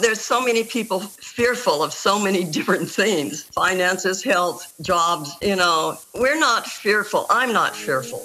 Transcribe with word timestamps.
there's 0.00 0.20
so 0.20 0.40
many 0.40 0.64
people 0.64 1.00
fearful 1.00 1.82
of 1.82 1.92
so 1.92 2.18
many 2.18 2.44
different 2.50 2.88
things 2.88 3.42
finances, 3.44 4.22
health, 4.22 4.74
jobs. 4.82 5.34
You 5.42 5.56
know, 5.56 5.98
we're 6.14 6.38
not 6.38 6.66
fearful. 6.66 7.26
I'm 7.30 7.52
not 7.52 7.74
fearful. 7.74 8.22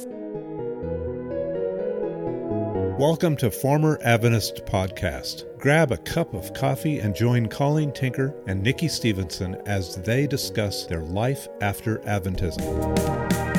Welcome 2.99 3.35
to 3.37 3.49
Former 3.49 3.99
Adventist 4.03 4.63
Podcast. 4.65 5.45
Grab 5.57 5.91
a 5.91 5.97
cup 5.97 6.33
of 6.35 6.53
coffee 6.53 6.99
and 6.99 7.15
join 7.15 7.47
Colleen 7.47 7.91
Tinker 7.91 8.35
and 8.45 8.61
Nikki 8.61 8.87
Stevenson 8.87 9.55
as 9.65 9.95
they 9.95 10.27
discuss 10.27 10.85
their 10.85 11.01
life 11.01 11.47
after 11.61 11.97
Adventism. 11.99 13.50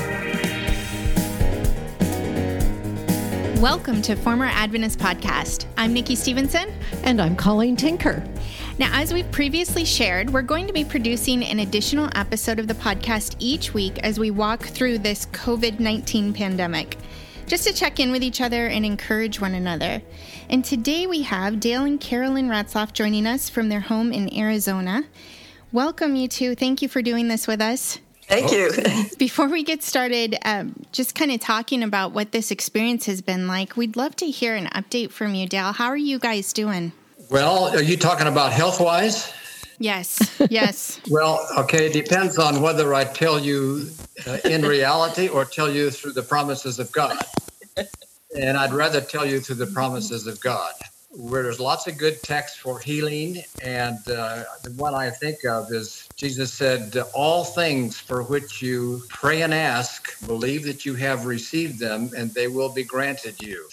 Welcome 3.63 4.03
to 4.03 4.17
Former 4.17 4.47
Adventist 4.47 4.99
Podcast. 4.99 5.67
I'm 5.77 5.93
Nikki 5.93 6.17
Stevenson. 6.17 6.75
And 7.05 7.23
I'm 7.23 7.37
Colleen 7.37 7.77
Tinker. 7.77 8.27
Now, 8.77 8.91
as 8.93 9.15
we've 9.15 9.31
previously 9.31 9.85
shared, 9.85 10.31
we're 10.31 10.43
going 10.43 10.67
to 10.67 10.73
be 10.73 10.85
producing 10.85 11.45
an 11.45 11.61
additional 11.61 12.11
episode 12.17 12.59
of 12.59 12.67
the 12.67 12.75
podcast 12.75 13.37
each 13.39 13.73
week 13.73 14.01
as 14.01 14.19
we 14.19 14.33
walk 14.33 14.63
through 14.63 14.99
this 14.99 15.27
COVID 15.27 15.79
19 15.79 16.33
pandemic, 16.33 16.99
just 17.47 17.65
to 17.65 17.73
check 17.73 18.01
in 18.01 18.11
with 18.11 18.25
each 18.25 18.41
other 18.41 18.67
and 18.67 18.85
encourage 18.85 19.41
one 19.41 19.55
another. 19.55 20.03
And 20.51 20.65
today 20.65 21.07
we 21.07 21.23
have 21.23 21.61
Dale 21.61 21.85
and 21.85 22.01
Carolyn 22.01 22.49
Ratzlaff 22.49 22.93
joining 22.93 23.29
us 23.29 23.49
from 23.49 23.69
their 23.69 23.79
home 23.79 24.13
in 24.13 24.37
Arizona. 24.37 25.05
Welcome, 25.71 26.17
you 26.17 26.27
two. 26.27 26.57
Thank 26.57 26.83
you 26.83 26.89
for 26.89 27.01
doing 27.01 27.29
this 27.29 27.47
with 27.47 27.61
us. 27.61 28.01
Thank 28.23 28.53
you. 28.53 28.71
Before 29.19 29.49
we 29.49 29.63
get 29.63 29.83
started, 29.83 30.37
um, 30.45 30.75
just 30.93 31.15
kind 31.15 31.31
of 31.31 31.41
talking 31.41 31.83
about 31.83 32.13
what 32.13 32.33
this 32.33 32.51
experience 32.51 33.07
has 33.07 33.21
been 33.21 33.47
like, 33.47 33.77
we'd 33.77 33.97
love 33.97 34.17
to 34.17 34.27
hear 34.27 34.55
an 34.55 34.67
update 34.67 35.11
from 35.11 35.35
you, 35.35 35.47
Dale. 35.47 35.73
How 35.73 35.87
are 35.87 35.97
you 35.97 36.19
guys 36.19 36.53
doing? 36.53 36.93
Well, 37.31 37.69
are 37.77 37.83
you 37.83 37.97
talking 37.97 38.27
about 38.27 38.53
health 38.53 38.81
wise? 38.81 39.33
Yes, 39.79 40.41
yes. 40.51 41.01
well, 41.11 41.47
okay, 41.59 41.87
it 41.87 41.93
depends 41.93 42.39
on 42.39 42.61
whether 42.61 42.95
I 42.95 43.05
tell 43.05 43.41
you 43.41 43.91
uh, 44.27 44.39
in 44.45 44.63
reality 44.63 45.29
or 45.29 45.45
tell 45.45 45.71
you 45.71 45.91
through 45.91 46.13
the 46.13 46.23
promises 46.23 46.79
of 46.79 46.93
God. 46.93 47.19
And 48.37 48.57
I'd 48.57 48.73
rather 48.73 49.01
tell 49.01 49.27
you 49.27 49.41
through 49.41 49.57
the 49.57 49.67
promises 49.67 50.27
of 50.27 50.41
God 50.41 50.73
where 51.13 51.43
there's 51.43 51.61
lots 51.61 51.87
of 51.87 51.99
good 51.99 52.23
texts 52.23 52.59
for 52.59 52.79
healing. 52.79 53.43
And 53.63 53.99
uh, 54.09 54.45
the 54.65 54.73
one 54.77 54.95
I 54.95 55.11
think 55.11 55.45
of 55.45 55.73
is 55.73 56.11
Jesus 56.17 56.53
said, 56.53 56.97
All 57.15 57.45
things 57.45 57.99
for 57.99 58.23
which 58.23 58.63
you 58.63 59.03
pray 59.09 59.43
and 59.43 59.53
ask, 59.53 60.09
believe 60.27 60.65
that 60.65 60.85
you 60.87 60.95
have 60.95 61.27
received 61.27 61.79
them, 61.79 62.11
and 62.17 62.33
they 62.35 62.49
will 62.49 62.73
be 62.73 62.85
granted 62.85 63.41
you. 63.41 63.69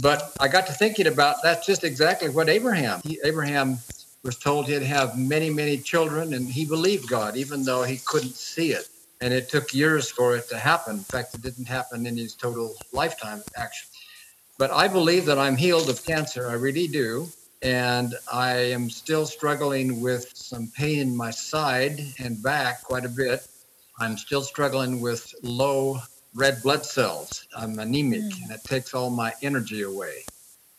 But 0.00 0.32
I 0.40 0.48
got 0.48 0.66
to 0.66 0.72
thinking 0.72 1.06
about 1.06 1.36
that's 1.42 1.66
just 1.66 1.84
exactly 1.84 2.28
what 2.28 2.48
Abraham. 2.48 3.00
He, 3.02 3.18
Abraham 3.24 3.78
was 4.22 4.38
told 4.38 4.68
he'd 4.68 4.82
have 4.82 5.18
many, 5.18 5.50
many 5.50 5.78
children, 5.78 6.34
and 6.34 6.48
he 6.48 6.64
believed 6.64 7.08
God, 7.08 7.36
even 7.36 7.64
though 7.64 7.82
he 7.82 7.98
couldn't 8.06 8.34
see 8.34 8.72
it. 8.72 8.88
And 9.20 9.34
it 9.34 9.48
took 9.48 9.74
years 9.74 10.10
for 10.10 10.36
it 10.36 10.48
to 10.50 10.58
happen. 10.58 10.98
In 10.98 11.04
fact, 11.04 11.34
it 11.34 11.42
didn't 11.42 11.66
happen 11.66 12.06
in 12.06 12.16
his 12.16 12.34
total 12.34 12.74
lifetime, 12.92 13.42
actually. 13.56 13.87
But 14.58 14.72
I 14.72 14.88
believe 14.88 15.24
that 15.26 15.38
I'm 15.38 15.56
healed 15.56 15.88
of 15.88 16.04
cancer. 16.04 16.48
I 16.48 16.54
really 16.54 16.88
do. 16.88 17.28
And 17.62 18.14
I 18.32 18.52
am 18.52 18.90
still 18.90 19.24
struggling 19.24 20.00
with 20.00 20.30
some 20.34 20.70
pain 20.76 20.98
in 21.00 21.16
my 21.16 21.30
side 21.30 22.00
and 22.18 22.42
back 22.42 22.82
quite 22.82 23.04
a 23.04 23.08
bit. 23.08 23.46
I'm 24.00 24.16
still 24.16 24.42
struggling 24.42 25.00
with 25.00 25.34
low 25.42 26.00
red 26.34 26.62
blood 26.62 26.84
cells. 26.84 27.46
I'm 27.56 27.78
anemic 27.78 28.20
mm. 28.20 28.42
and 28.42 28.52
it 28.52 28.62
takes 28.64 28.94
all 28.94 29.10
my 29.10 29.32
energy 29.42 29.82
away. 29.82 30.24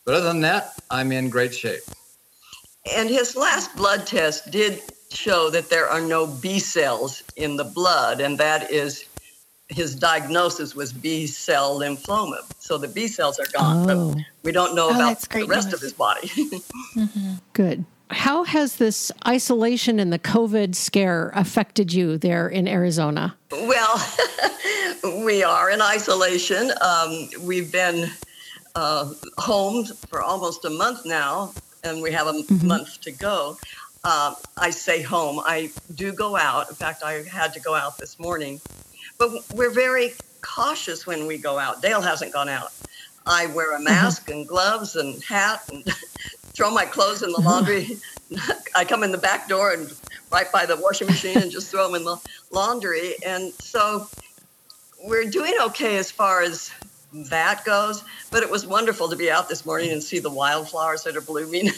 But 0.05 0.15
other 0.15 0.27
than 0.27 0.41
that, 0.41 0.73
I'm 0.89 1.11
in 1.11 1.29
great 1.29 1.53
shape. 1.53 1.83
And 2.95 3.09
his 3.09 3.35
last 3.35 3.75
blood 3.75 4.07
test 4.07 4.51
did 4.51 4.81
show 5.11 5.49
that 5.49 5.69
there 5.69 5.87
are 5.89 6.01
no 6.01 6.27
B 6.27 6.59
cells 6.59 7.23
in 7.35 7.57
the 7.57 7.63
blood, 7.63 8.21
and 8.21 8.37
that 8.37 8.71
is 8.71 9.05
his 9.69 9.95
diagnosis 9.95 10.75
was 10.75 10.91
B 10.91 11.27
cell 11.27 11.79
lymphoma. 11.79 12.39
So 12.57 12.77
the 12.77 12.87
B 12.87 13.07
cells 13.07 13.39
are 13.39 13.45
gone, 13.53 13.89
oh. 13.89 14.13
but 14.15 14.23
we 14.43 14.51
don't 14.51 14.75
know 14.75 14.87
oh, 14.87 14.95
about 14.95 15.21
the 15.21 15.45
rest 15.45 15.67
news. 15.67 15.73
of 15.75 15.81
his 15.81 15.93
body. 15.93 16.27
mm-hmm. 16.27 17.33
Good. 17.53 17.85
How 18.11 18.43
has 18.43 18.77
this 18.77 19.11
isolation 19.27 19.99
and 19.99 20.11
the 20.11 20.17
COVID 20.17 20.73
scare 20.73 21.31
affected 21.35 21.93
you 21.93 22.17
there 22.17 22.47
in 22.47 22.67
Arizona? 22.67 23.37
Well, 23.51 24.07
we 25.23 25.43
are 25.43 25.69
in 25.69 25.79
isolation. 25.79 26.71
Um, 26.81 27.29
we've 27.41 27.71
been 27.71 28.09
uh, 28.73 29.13
home 29.37 29.85
for 30.07 30.23
almost 30.23 30.65
a 30.65 30.71
month 30.71 31.05
now, 31.05 31.53
and 31.83 32.01
we 32.01 32.11
have 32.11 32.25
a 32.25 32.33
mm-hmm. 32.33 32.67
month 32.67 32.99
to 33.01 33.11
go. 33.11 33.57
Uh, 34.03 34.33
I 34.57 34.71
say 34.71 35.03
home. 35.03 35.39
I 35.45 35.69
do 35.93 36.11
go 36.11 36.35
out. 36.35 36.69
In 36.69 36.75
fact, 36.75 37.03
I 37.03 37.23
had 37.23 37.53
to 37.53 37.59
go 37.59 37.75
out 37.75 37.99
this 37.99 38.17
morning 38.17 38.59
but 39.19 39.31
we're 39.53 39.69
very 39.69 40.13
cautious 40.41 41.05
when 41.05 41.27
we 41.27 41.37
go 41.37 41.59
out. 41.59 41.81
Dale 41.81 42.01
hasn't 42.01 42.33
gone 42.33 42.49
out. 42.49 42.71
I 43.27 43.47
wear 43.47 43.73
a 43.73 43.75
mm-hmm. 43.75 43.83
mask 43.83 44.23
mm-hmm. 44.23 44.39
and 44.39 44.47
gloves 44.47 44.95
and 44.95 45.21
hat 45.23 45.61
and 45.71 45.83
throw 46.53 46.71
my 46.71 46.85
clothes 46.85 47.21
in 47.21 47.31
the 47.31 47.41
laundry. 47.41 47.97
I 48.75 48.85
come 48.85 49.03
in 49.03 49.11
the 49.11 49.17
back 49.17 49.47
door 49.47 49.73
and 49.73 49.93
right 50.31 50.51
by 50.51 50.65
the 50.65 50.77
washing 50.77 51.07
machine 51.07 51.37
and 51.37 51.51
just 51.51 51.69
throw 51.69 51.85
them 51.85 51.95
in 51.95 52.05
the 52.05 52.17
laundry. 52.51 53.15
And 53.25 53.53
so 53.59 54.07
we're 55.03 55.25
doing 55.25 55.53
okay 55.61 55.97
as 55.97 56.09
far 56.09 56.41
as 56.41 56.71
that 57.13 57.65
goes. 57.65 58.03
But 58.31 58.43
it 58.43 58.49
was 58.49 58.65
wonderful 58.65 59.09
to 59.09 59.15
be 59.15 59.29
out 59.29 59.49
this 59.49 59.65
morning 59.65 59.91
and 59.91 60.01
see 60.01 60.19
the 60.19 60.29
wildflowers 60.29 61.03
that 61.03 61.17
are 61.17 61.21
blooming, 61.21 61.65
the 61.65 61.71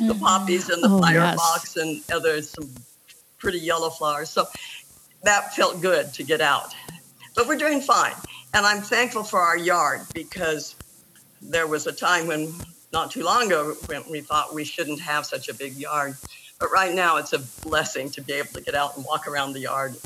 mm-hmm. 0.00 0.18
poppies 0.20 0.68
and 0.68 0.82
the 0.82 0.88
oh, 0.88 1.00
firebox 1.00 1.74
yes. 1.74 1.76
and 1.76 2.02
other 2.12 2.40
some 2.42 2.70
pretty 3.38 3.58
yellow 3.58 3.90
flowers. 3.90 4.30
So 4.30 4.46
that 5.26 5.54
felt 5.54 5.80
good 5.80 6.12
to 6.14 6.22
get 6.22 6.40
out. 6.40 6.74
But 7.34 7.46
we're 7.46 7.58
doing 7.58 7.80
fine. 7.80 8.14
And 8.54 8.64
I'm 8.64 8.80
thankful 8.80 9.22
for 9.22 9.40
our 9.40 9.58
yard 9.58 10.00
because 10.14 10.76
there 11.42 11.66
was 11.66 11.86
a 11.86 11.92
time 11.92 12.26
when, 12.26 12.52
not 12.92 13.10
too 13.10 13.22
long 13.22 13.46
ago, 13.46 13.74
when 13.86 14.02
we 14.10 14.20
thought 14.20 14.54
we 14.54 14.64
shouldn't 14.64 15.00
have 15.00 15.26
such 15.26 15.48
a 15.48 15.54
big 15.54 15.74
yard. 15.74 16.16
But 16.58 16.70
right 16.70 16.94
now, 16.94 17.18
it's 17.18 17.34
a 17.34 17.40
blessing 17.68 18.08
to 18.10 18.22
be 18.22 18.32
able 18.32 18.52
to 18.54 18.62
get 18.62 18.74
out 18.74 18.96
and 18.96 19.04
walk 19.04 19.28
around 19.28 19.52
the 19.52 19.60
yard, 19.60 19.96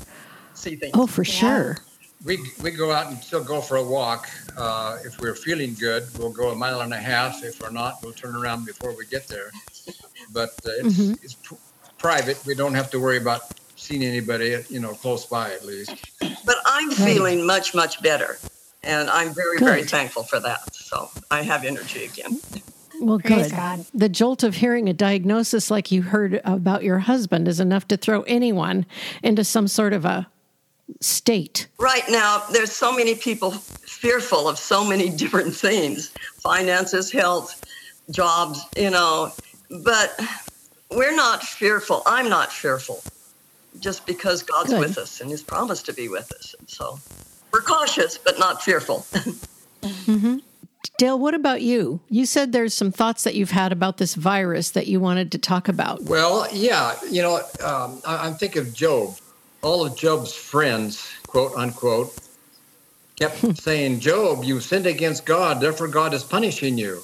see 0.53 0.75
things. 0.75 0.91
Oh, 0.95 1.07
for 1.07 1.23
yeah. 1.23 1.31
sure. 1.31 1.77
We, 2.25 2.37
we 2.61 2.71
go 2.71 2.91
out 2.91 3.07
and 3.07 3.17
still 3.23 3.43
go 3.43 3.61
for 3.61 3.77
a 3.77 3.83
walk. 3.83 4.29
Uh, 4.57 4.99
if 5.05 5.19
we're 5.19 5.33
feeling 5.33 5.73
good, 5.75 6.03
we'll 6.17 6.31
go 6.31 6.49
a 6.49 6.55
mile 6.55 6.81
and 6.81 6.93
a 6.93 6.97
half. 6.97 7.43
If 7.43 7.61
we're 7.61 7.71
not, 7.71 8.03
we'll 8.03 8.13
turn 8.13 8.35
around 8.35 8.65
before 8.65 8.95
we 8.95 9.05
get 9.07 9.27
there. 9.27 9.49
But 10.31 10.49
uh, 10.65 10.85
it's, 10.85 10.97
mm-hmm. 10.97 11.13
it's 11.23 11.37
private. 11.97 12.45
We 12.45 12.53
don't 12.53 12.73
have 12.73 12.91
to 12.91 12.99
worry 12.99 13.17
about 13.17 13.41
seen 13.81 14.03
anybody, 14.03 14.63
you 14.69 14.79
know, 14.79 14.93
close 14.93 15.25
by 15.25 15.51
at 15.51 15.65
least. 15.65 15.93
But 16.45 16.57
I'm 16.65 16.91
feeling 16.91 17.45
much, 17.45 17.73
much 17.73 18.01
better. 18.01 18.37
And 18.83 19.09
I'm 19.09 19.33
very, 19.33 19.57
good. 19.57 19.65
very 19.65 19.83
thankful 19.83 20.23
for 20.23 20.39
that. 20.39 20.73
So 20.73 21.09
I 21.29 21.41
have 21.41 21.63
energy 21.63 22.05
again. 22.05 22.39
Well, 22.99 23.19
Praise 23.19 23.49
good. 23.49 23.55
God. 23.55 23.85
The 23.93 24.09
jolt 24.09 24.43
of 24.43 24.55
hearing 24.55 24.87
a 24.87 24.93
diagnosis 24.93 25.71
like 25.71 25.91
you 25.91 26.03
heard 26.03 26.41
about 26.43 26.83
your 26.83 26.99
husband 26.99 27.47
is 27.47 27.59
enough 27.59 27.87
to 27.89 27.97
throw 27.97 28.21
anyone 28.23 28.85
into 29.23 29.43
some 29.43 29.67
sort 29.67 29.93
of 29.93 30.05
a 30.05 30.27
state. 30.99 31.67
Right 31.79 32.03
now, 32.09 32.43
there's 32.51 32.71
so 32.71 32.95
many 32.95 33.15
people 33.15 33.51
fearful 33.51 34.47
of 34.47 34.59
so 34.59 34.85
many 34.85 35.09
different 35.15 35.55
things 35.55 36.13
finances, 36.39 37.11
health, 37.11 37.63
jobs, 38.11 38.63
you 38.77 38.89
know, 38.89 39.31
but 39.83 40.19
we're 40.91 41.15
not 41.15 41.43
fearful. 41.43 42.03
I'm 42.05 42.29
not 42.29 42.51
fearful 42.51 43.01
just 43.79 44.05
because 44.05 44.43
God's 44.43 44.71
Good. 44.71 44.79
with 44.79 44.97
us 44.97 45.21
and 45.21 45.29
He's 45.29 45.43
promised 45.43 45.85
to 45.87 45.93
be 45.93 46.07
with 46.07 46.31
us. 46.33 46.55
And 46.59 46.69
so 46.69 46.99
we're 47.51 47.61
cautious, 47.61 48.17
but 48.17 48.39
not 48.39 48.61
fearful. 48.61 49.05
mm-hmm. 49.81 50.37
Dale, 50.97 51.17
what 51.17 51.33
about 51.33 51.61
you? 51.61 51.99
You 52.09 52.25
said 52.25 52.51
there's 52.51 52.73
some 52.73 52.91
thoughts 52.91 53.23
that 53.23 53.35
you've 53.35 53.51
had 53.51 53.71
about 53.71 53.97
this 53.97 54.15
virus 54.15 54.71
that 54.71 54.87
you 54.87 54.99
wanted 54.99 55.31
to 55.31 55.37
talk 55.37 55.67
about. 55.67 56.03
Well, 56.03 56.47
yeah, 56.51 56.95
you 57.09 57.21
know, 57.21 57.37
um, 57.63 58.01
I, 58.05 58.27
I'm 58.27 58.35
thinking 58.35 58.61
of 58.61 58.73
Job. 58.73 59.17
All 59.61 59.85
of 59.85 59.95
Job's 59.95 60.33
friends, 60.33 61.11
quote 61.27 61.53
unquote, 61.55 62.17
kept 63.19 63.57
saying, 63.61 63.99
Job, 63.99 64.43
you 64.43 64.59
sinned 64.59 64.87
against 64.87 65.25
God, 65.25 65.59
therefore 65.59 65.87
God 65.87 66.13
is 66.13 66.23
punishing 66.23 66.77
you. 66.77 67.01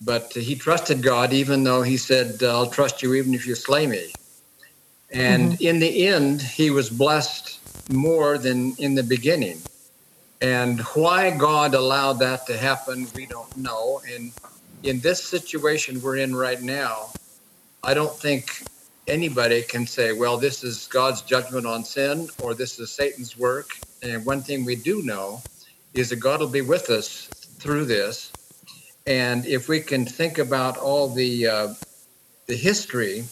But 0.00 0.32
he 0.32 0.54
trusted 0.54 1.02
God, 1.02 1.32
even 1.32 1.64
though 1.64 1.82
he 1.82 1.96
said, 1.96 2.42
I'll 2.42 2.68
trust 2.68 3.02
you 3.02 3.14
even 3.14 3.32
if 3.34 3.46
you 3.46 3.54
slay 3.54 3.86
me. 3.86 4.12
And 5.12 5.52
mm-hmm. 5.52 5.64
in 5.64 5.78
the 5.78 6.06
end, 6.06 6.42
he 6.42 6.70
was 6.70 6.90
blessed 6.90 7.58
more 7.90 8.38
than 8.38 8.74
in 8.78 8.94
the 8.94 9.02
beginning. 9.02 9.60
And 10.40 10.80
why 10.80 11.30
God 11.30 11.74
allowed 11.74 12.14
that 12.14 12.46
to 12.48 12.56
happen, 12.56 13.06
we 13.14 13.26
don't 13.26 13.56
know. 13.56 14.02
And 14.12 14.32
in 14.82 15.00
this 15.00 15.22
situation 15.22 16.02
we're 16.02 16.16
in 16.16 16.34
right 16.34 16.60
now, 16.60 17.10
I 17.82 17.94
don't 17.94 18.14
think 18.14 18.62
anybody 19.06 19.62
can 19.62 19.86
say, 19.86 20.12
well, 20.12 20.36
this 20.36 20.64
is 20.64 20.88
God's 20.88 21.22
judgment 21.22 21.66
on 21.66 21.84
sin 21.84 22.28
or 22.42 22.54
this 22.54 22.78
is 22.78 22.90
Satan's 22.90 23.38
work. 23.38 23.70
And 24.02 24.26
one 24.26 24.42
thing 24.42 24.64
we 24.64 24.76
do 24.76 25.02
know 25.02 25.40
is 25.94 26.10
that 26.10 26.16
God 26.16 26.40
will 26.40 26.48
be 26.48 26.60
with 26.60 26.90
us 26.90 27.26
through 27.58 27.86
this. 27.86 28.32
And 29.06 29.46
if 29.46 29.68
we 29.68 29.80
can 29.80 30.04
think 30.04 30.38
about 30.38 30.76
all 30.76 31.08
the 31.08 31.46
uh, 31.46 31.74
the 32.46 32.56
history. 32.56 33.24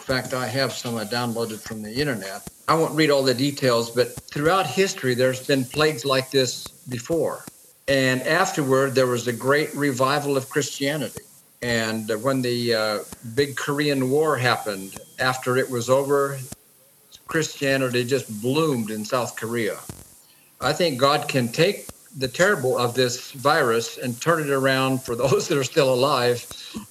In 0.00 0.06
fact, 0.06 0.32
I 0.32 0.46
have 0.46 0.72
some 0.72 0.96
I 0.96 1.04
downloaded 1.04 1.60
from 1.60 1.82
the 1.82 1.92
internet. 1.92 2.48
I 2.66 2.74
won't 2.74 2.94
read 2.94 3.10
all 3.10 3.22
the 3.22 3.34
details, 3.34 3.90
but 3.90 4.12
throughout 4.32 4.66
history, 4.66 5.14
there's 5.14 5.46
been 5.46 5.64
plagues 5.64 6.04
like 6.04 6.30
this 6.30 6.66
before. 6.88 7.44
And 7.86 8.22
afterward, 8.22 8.94
there 8.94 9.06
was 9.06 9.28
a 9.28 9.32
great 9.32 9.72
revival 9.74 10.36
of 10.36 10.48
Christianity. 10.48 11.20
And 11.62 12.10
when 12.22 12.40
the 12.40 12.74
uh, 12.74 12.98
big 13.34 13.56
Korean 13.56 14.10
War 14.10 14.38
happened, 14.38 14.98
after 15.18 15.58
it 15.58 15.70
was 15.70 15.90
over, 15.90 16.38
Christianity 17.26 18.02
just 18.04 18.40
bloomed 18.40 18.90
in 18.90 19.04
South 19.04 19.36
Korea. 19.36 19.78
I 20.62 20.72
think 20.72 20.98
God 20.98 21.28
can 21.28 21.48
take 21.48 21.86
the 22.16 22.26
terrible 22.26 22.76
of 22.76 22.94
this 22.94 23.32
virus 23.32 23.98
and 23.98 24.20
turn 24.20 24.40
it 24.42 24.50
around 24.50 25.02
for 25.02 25.14
those 25.14 25.46
that 25.48 25.58
are 25.58 25.64
still 25.64 25.92
alive 25.92 26.44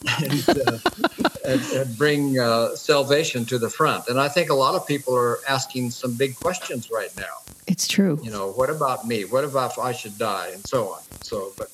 and, 0.22 0.50
uh, 0.50 1.29
and, 1.50 1.62
and 1.72 1.98
bring 1.98 2.40
uh, 2.40 2.76
salvation 2.76 3.46
to 3.46 3.58
the 3.58 3.70
front. 3.70 4.08
And 4.08 4.20
I 4.20 4.30
think 4.30 4.50
a 4.50 4.54
lot 4.54 4.76
of 4.76 4.86
people 4.86 5.16
are 5.16 5.40
asking 5.48 5.92
some 5.92 6.14
big 6.14 6.36
questions 6.36 6.92
right 6.92 7.16
now. 7.18 7.36
It's 7.68 7.88
true. 7.88 8.20
You 8.24 8.32
know, 8.32 8.52
what 8.52 8.70
about 8.70 9.08
me? 9.08 9.26
What 9.26 9.44
about 9.44 9.72
if 9.72 9.80
I 9.80 9.92
should 9.92 10.18
die? 10.18 10.50
And 10.54 10.66
so 10.66 10.90
on. 10.90 11.02
So, 11.22 11.52
but 11.58 11.72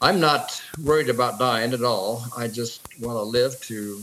I'm 0.00 0.20
not 0.20 0.60
worried 0.82 1.08
about 1.08 1.38
dying 1.38 1.72
at 1.72 1.82
all. 1.82 2.24
I 2.36 2.48
just 2.48 2.80
want 3.00 3.16
to 3.16 3.22
live 3.22 3.60
to 3.62 4.02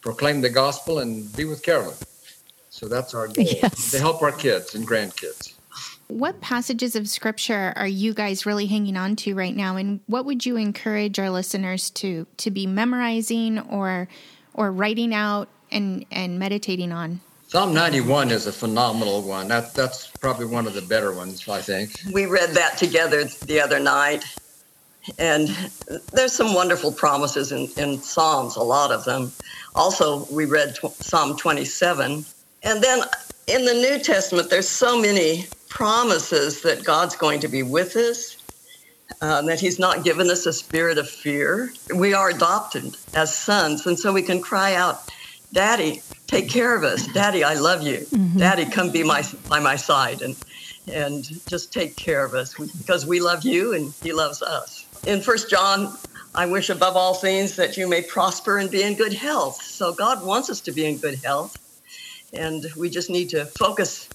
proclaim 0.00 0.40
the 0.40 0.50
gospel 0.50 1.00
and 1.00 1.34
be 1.36 1.44
with 1.44 1.62
Carolyn. 1.62 1.96
So 2.70 2.88
that's 2.88 3.14
our 3.14 3.28
goal 3.28 3.44
yes. 3.44 3.90
to 3.92 3.98
help 3.98 4.22
our 4.22 4.32
kids 4.32 4.74
and 4.74 4.86
grandkids. 4.86 5.53
What 6.14 6.40
passages 6.40 6.94
of 6.94 7.08
scripture 7.08 7.72
are 7.74 7.88
you 7.88 8.14
guys 8.14 8.46
really 8.46 8.66
hanging 8.66 8.96
on 8.96 9.16
to 9.16 9.34
right 9.34 9.56
now 9.56 9.74
and 9.74 9.98
what 10.06 10.24
would 10.26 10.46
you 10.46 10.56
encourage 10.56 11.18
our 11.18 11.28
listeners 11.28 11.90
to 11.90 12.24
to 12.36 12.52
be 12.52 12.68
memorizing 12.68 13.58
or 13.58 14.06
or 14.52 14.70
writing 14.70 15.12
out 15.12 15.48
and 15.72 16.06
and 16.12 16.38
meditating 16.38 16.92
on? 16.92 17.18
Psalm 17.48 17.74
91 17.74 18.30
is 18.30 18.46
a 18.46 18.52
phenomenal 18.52 19.22
one. 19.22 19.48
That 19.48 19.74
that's 19.74 20.06
probably 20.06 20.46
one 20.46 20.68
of 20.68 20.74
the 20.74 20.82
better 20.82 21.12
ones, 21.12 21.48
I 21.48 21.60
think. 21.60 21.90
We 22.12 22.26
read 22.26 22.50
that 22.50 22.78
together 22.78 23.24
the 23.24 23.60
other 23.60 23.80
night. 23.80 24.24
And 25.18 25.48
there's 26.12 26.32
some 26.32 26.54
wonderful 26.54 26.92
promises 26.92 27.50
in, 27.50 27.68
in 27.76 28.00
Psalms, 28.00 28.54
a 28.54 28.62
lot 28.62 28.92
of 28.92 29.04
them. 29.04 29.32
Also, 29.74 30.26
we 30.32 30.44
read 30.44 30.76
tw- 30.76 30.92
Psalm 30.92 31.36
27. 31.36 32.24
And 32.62 32.82
then 32.84 33.00
in 33.48 33.64
the 33.64 33.74
New 33.74 33.98
Testament, 33.98 34.48
there's 34.48 34.68
so 34.68 34.98
many 34.98 35.46
promises 35.74 36.62
that 36.62 36.84
God's 36.84 37.16
going 37.16 37.40
to 37.40 37.48
be 37.48 37.64
with 37.64 37.96
us, 37.96 38.36
uh, 39.20 39.42
that 39.42 39.58
He's 39.58 39.80
not 39.80 40.04
given 40.04 40.30
us 40.30 40.46
a 40.46 40.52
spirit 40.52 40.98
of 40.98 41.10
fear. 41.10 41.72
We 41.92 42.14
are 42.14 42.30
adopted 42.30 42.96
as 43.14 43.36
sons, 43.36 43.84
and 43.84 43.98
so 43.98 44.12
we 44.12 44.22
can 44.22 44.40
cry 44.40 44.76
out, 44.76 45.02
Daddy, 45.52 46.00
take 46.28 46.48
care 46.48 46.76
of 46.76 46.84
us. 46.84 47.08
Daddy, 47.08 47.42
I 47.42 47.54
love 47.54 47.82
you. 47.82 48.06
Mm-hmm. 48.12 48.38
Daddy, 48.38 48.66
come 48.66 48.90
be 48.90 49.02
my 49.02 49.24
by 49.48 49.58
my 49.58 49.74
side 49.74 50.22
and 50.22 50.36
and 50.86 51.24
just 51.48 51.72
take 51.72 51.96
care 51.96 52.24
of 52.24 52.34
us 52.34 52.54
because 52.54 53.04
we 53.04 53.18
love 53.18 53.44
you 53.44 53.74
and 53.74 53.92
He 54.00 54.12
loves 54.12 54.42
us. 54.42 54.86
In 55.06 55.20
First 55.20 55.50
John, 55.50 55.92
I 56.36 56.46
wish 56.46 56.70
above 56.70 56.96
all 56.96 57.14
things 57.14 57.56
that 57.56 57.76
you 57.76 57.88
may 57.88 58.02
prosper 58.02 58.58
and 58.58 58.70
be 58.70 58.82
in 58.82 58.94
good 58.94 59.12
health. 59.12 59.60
So 59.60 59.92
God 59.92 60.24
wants 60.24 60.50
us 60.50 60.60
to 60.62 60.72
be 60.72 60.86
in 60.86 60.98
good 60.98 61.18
health, 61.24 61.58
and 62.32 62.64
we 62.76 62.90
just 62.90 63.10
need 63.10 63.30
to 63.30 63.46
focus 63.46 64.08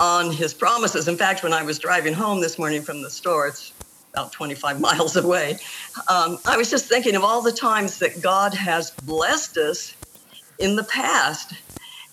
on 0.00 0.32
his 0.32 0.54
promises. 0.54 1.06
In 1.06 1.16
fact, 1.16 1.42
when 1.42 1.52
I 1.52 1.62
was 1.62 1.78
driving 1.78 2.14
home 2.14 2.40
this 2.40 2.58
morning 2.58 2.82
from 2.82 3.02
the 3.02 3.10
store, 3.10 3.48
it's 3.48 3.72
about 4.14 4.32
25 4.32 4.80
miles 4.88 5.14
away, 5.16 5.58
um, 6.08 6.38
I 6.46 6.56
was 6.56 6.70
just 6.70 6.86
thinking 6.86 7.14
of 7.14 7.22
all 7.22 7.42
the 7.42 7.52
times 7.52 7.98
that 7.98 8.20
God 8.20 8.54
has 8.54 8.90
blessed 9.02 9.58
us 9.58 9.94
in 10.58 10.74
the 10.74 10.84
past. 10.84 11.54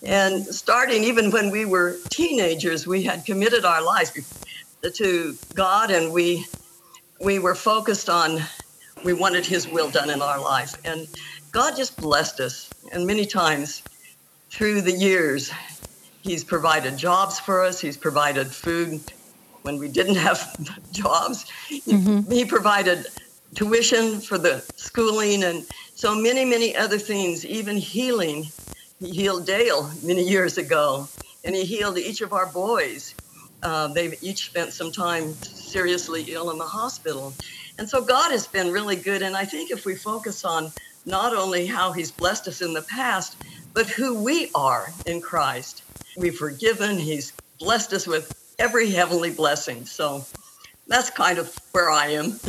And 0.04 0.44
starting 0.46 1.02
even 1.04 1.30
when 1.30 1.50
we 1.50 1.64
were 1.64 1.96
teenagers, 2.10 2.86
we 2.86 3.02
had 3.02 3.24
committed 3.24 3.64
our 3.64 3.82
lives 3.82 4.12
to 4.94 5.36
God 5.54 5.90
and 5.90 6.12
we 6.12 6.46
we 7.20 7.40
were 7.40 7.56
focused 7.56 8.08
on 8.08 8.40
we 9.04 9.12
wanted 9.12 9.44
his 9.44 9.66
will 9.66 9.90
done 9.90 10.10
in 10.10 10.22
our 10.22 10.40
life. 10.40 10.78
And 10.84 11.08
God 11.52 11.76
just 11.76 12.00
blessed 12.00 12.40
us. 12.40 12.70
And 12.92 13.06
many 13.06 13.26
times 13.26 13.82
through 14.52 14.82
the 14.82 14.92
years, 14.92 15.50
He's 16.28 16.44
provided 16.44 16.98
jobs 16.98 17.40
for 17.40 17.64
us. 17.64 17.80
He's 17.80 17.96
provided 17.96 18.48
food 18.48 19.00
when 19.62 19.78
we 19.78 19.88
didn't 19.88 20.16
have 20.16 20.38
jobs. 20.92 21.46
Mm-hmm. 21.70 22.30
He 22.30 22.44
provided 22.44 23.06
tuition 23.54 24.20
for 24.20 24.36
the 24.36 24.62
schooling 24.76 25.42
and 25.42 25.64
so 25.94 26.14
many, 26.14 26.44
many 26.44 26.76
other 26.76 26.98
things, 26.98 27.46
even 27.46 27.78
healing. 27.78 28.46
He 29.00 29.08
healed 29.08 29.46
Dale 29.46 29.90
many 30.02 30.22
years 30.22 30.58
ago, 30.58 31.08
and 31.46 31.54
he 31.54 31.64
healed 31.64 31.96
each 31.96 32.20
of 32.20 32.34
our 32.34 32.44
boys. 32.44 33.14
Uh, 33.62 33.88
they've 33.88 34.22
each 34.22 34.50
spent 34.50 34.74
some 34.74 34.92
time 34.92 35.32
seriously 35.32 36.24
ill 36.28 36.50
in 36.50 36.58
the 36.58 36.66
hospital. 36.66 37.32
And 37.78 37.88
so 37.88 38.02
God 38.02 38.32
has 38.32 38.46
been 38.46 38.70
really 38.70 38.96
good. 38.96 39.22
And 39.22 39.34
I 39.34 39.46
think 39.46 39.70
if 39.70 39.86
we 39.86 39.94
focus 39.94 40.44
on 40.44 40.72
not 41.06 41.34
only 41.34 41.64
how 41.64 41.92
he's 41.92 42.10
blessed 42.10 42.48
us 42.48 42.60
in 42.60 42.74
the 42.74 42.82
past, 42.82 43.34
but 43.72 43.86
who 43.86 44.22
we 44.22 44.50
are 44.54 44.92
in 45.06 45.22
Christ, 45.22 45.84
we've 46.18 46.36
forgiven. 46.36 46.98
He's 46.98 47.32
blessed 47.58 47.92
us 47.92 48.06
with 48.06 48.54
every 48.58 48.90
heavenly 48.90 49.30
blessing. 49.30 49.86
So 49.86 50.24
that's 50.86 51.10
kind 51.10 51.38
of 51.38 51.56
where 51.72 51.90
I 51.90 52.08
am. 52.08 52.40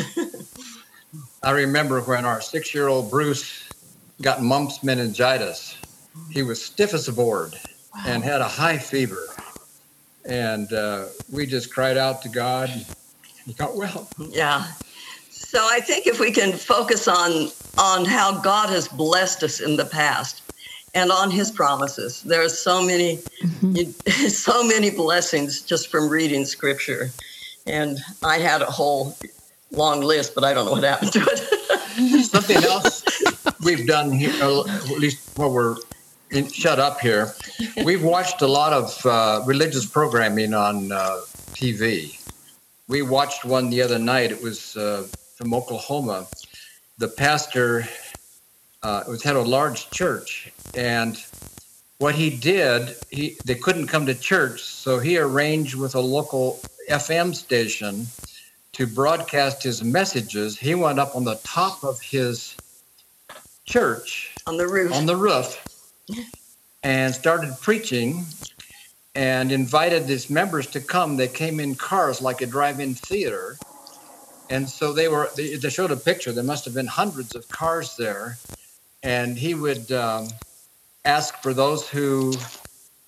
I 1.43 1.51
remember 1.51 2.01
when 2.01 2.25
our 2.25 2.41
six 2.41 2.73
year 2.73 2.87
old 2.87 3.09
Bruce 3.09 3.69
got 4.21 4.41
mumps 4.41 4.83
meningitis. 4.83 5.77
He 6.31 6.43
was 6.43 6.63
stiff 6.63 6.93
as 6.93 7.07
a 7.07 7.13
board 7.13 7.53
wow. 7.95 8.03
and 8.07 8.23
had 8.23 8.41
a 8.41 8.47
high 8.47 8.77
fever. 8.77 9.27
And 10.25 10.71
uh, 10.73 11.05
we 11.31 11.45
just 11.45 11.73
cried 11.73 11.97
out 11.97 12.21
to 12.23 12.29
God. 12.29 12.69
He 13.45 13.53
got 13.53 13.75
well. 13.75 14.09
Yeah. 14.29 14.67
So 15.29 15.59
I 15.63 15.79
think 15.79 16.05
if 16.05 16.19
we 16.19 16.31
can 16.31 16.51
focus 16.51 17.07
on 17.07 17.49
on 17.77 18.05
how 18.05 18.39
God 18.41 18.69
has 18.69 18.87
blessed 18.87 19.41
us 19.43 19.61
in 19.61 19.77
the 19.77 19.85
past, 19.85 20.43
and 20.93 21.11
on 21.11 21.31
his 21.31 21.51
promises. 21.51 22.21
There 22.23 22.43
are 22.43 22.49
so 22.49 22.85
many, 22.85 23.17
mm-hmm. 23.17 23.91
so 24.27 24.63
many 24.63 24.89
blessings 24.89 25.61
just 25.61 25.89
from 25.89 26.09
reading 26.09 26.45
scripture. 26.45 27.11
And 27.65 27.99
I 28.23 28.39
had 28.39 28.61
a 28.61 28.65
whole 28.65 29.15
long 29.71 30.01
list, 30.01 30.35
but 30.35 30.43
I 30.43 30.53
don't 30.53 30.65
know 30.65 30.71
what 30.71 30.83
happened 30.83 31.13
to 31.13 31.19
it. 31.21 32.23
Something 32.25 32.63
else 32.63 33.03
we've 33.63 33.85
done 33.85 34.11
here, 34.11 34.33
uh, 34.41 34.63
at 34.67 34.99
least 34.99 35.37
while 35.37 35.51
we're 35.51 35.75
in, 36.31 36.47
shut 36.49 36.79
up 36.79 36.99
here, 36.99 37.33
we've 37.83 38.03
watched 38.03 38.41
a 38.41 38.47
lot 38.47 38.73
of 38.73 39.05
uh, 39.05 39.43
religious 39.45 39.85
programming 39.85 40.53
on 40.53 40.91
uh, 40.91 41.19
TV. 41.53 42.15
We 42.87 43.01
watched 43.01 43.45
one 43.45 43.69
the 43.69 43.81
other 43.81 43.99
night. 43.99 44.31
It 44.31 44.41
was 44.41 44.75
uh, 44.77 45.07
from 45.35 45.53
Oklahoma. 45.53 46.27
The 46.97 47.07
pastor 47.07 47.87
uh, 48.83 49.03
was 49.07 49.23
had 49.23 49.35
a 49.35 49.41
large 49.41 49.89
church, 49.89 50.51
and 50.75 51.23
what 51.97 52.15
he 52.15 52.29
did, 52.29 52.95
he 53.09 53.37
they 53.45 53.55
couldn't 53.55 53.87
come 53.87 54.05
to 54.05 54.15
church, 54.15 54.61
so 54.61 54.99
he 54.99 55.17
arranged 55.17 55.75
with 55.75 55.95
a 55.95 55.99
local 55.99 56.59
FM 56.89 57.35
station 57.35 58.07
to 58.73 58.87
broadcast 58.87 59.63
his 59.63 59.83
messages. 59.83 60.57
He 60.57 60.75
went 60.75 60.99
up 60.99 61.15
on 61.15 61.23
the 61.25 61.39
top 61.43 61.83
of 61.83 61.99
his 61.99 62.55
church 63.65 64.33
on 64.47 64.57
the 64.57 64.67
roof 64.67 64.93
on 64.93 65.05
the 65.05 65.15
roof 65.15 65.85
and 66.83 67.13
started 67.13 67.55
preaching 67.61 68.25
and 69.15 69.51
invited 69.51 70.03
his 70.03 70.29
members 70.29 70.67
to 70.67 70.79
come. 70.79 71.17
They 71.17 71.27
came 71.27 71.59
in 71.59 71.75
cars 71.75 72.21
like 72.21 72.41
a 72.41 72.45
drive-in 72.45 72.95
theater. 72.95 73.57
And 74.49 74.67
so 74.67 74.93
they 74.93 75.07
were, 75.07 75.29
they, 75.35 75.55
they 75.55 75.69
showed 75.69 75.91
a 75.91 75.97
picture. 75.97 76.31
There 76.31 76.43
must 76.43 76.65
have 76.65 76.73
been 76.73 76.87
hundreds 76.87 77.35
of 77.35 77.47
cars 77.49 77.95
there 77.97 78.37
and 79.03 79.37
he 79.37 79.53
would 79.53 79.91
um, 79.91 80.27
ask 81.05 81.41
for 81.41 81.53
those 81.53 81.87
who 81.89 82.33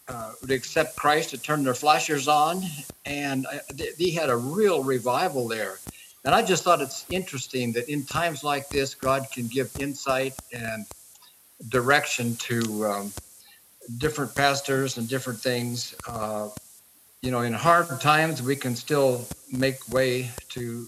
uh, 0.07 0.33
would 0.41 0.51
accept 0.51 0.95
Christ 0.95 1.29
to 1.31 1.37
turn 1.37 1.63
their 1.63 1.73
flashers 1.73 2.27
on, 2.27 2.63
and 3.05 3.45
uh, 3.45 3.59
he 3.97 4.11
had 4.11 4.29
a 4.29 4.35
real 4.35 4.83
revival 4.83 5.47
there. 5.47 5.79
And 6.23 6.35
I 6.35 6.43
just 6.43 6.63
thought 6.63 6.81
it's 6.81 7.05
interesting 7.09 7.71
that 7.73 7.89
in 7.89 8.03
times 8.05 8.43
like 8.43 8.69
this, 8.69 8.93
God 8.93 9.27
can 9.33 9.47
give 9.47 9.71
insight 9.79 10.35
and 10.53 10.85
direction 11.69 12.35
to 12.37 12.85
um, 12.85 13.13
different 13.97 14.35
pastors 14.35 14.97
and 14.97 15.07
different 15.07 15.39
things. 15.39 15.95
Uh, 16.07 16.49
you 17.21 17.31
know, 17.31 17.41
in 17.41 17.53
hard 17.53 17.87
times, 18.01 18.41
we 18.41 18.55
can 18.55 18.75
still 18.75 19.25
make 19.51 19.87
way 19.89 20.29
to 20.49 20.87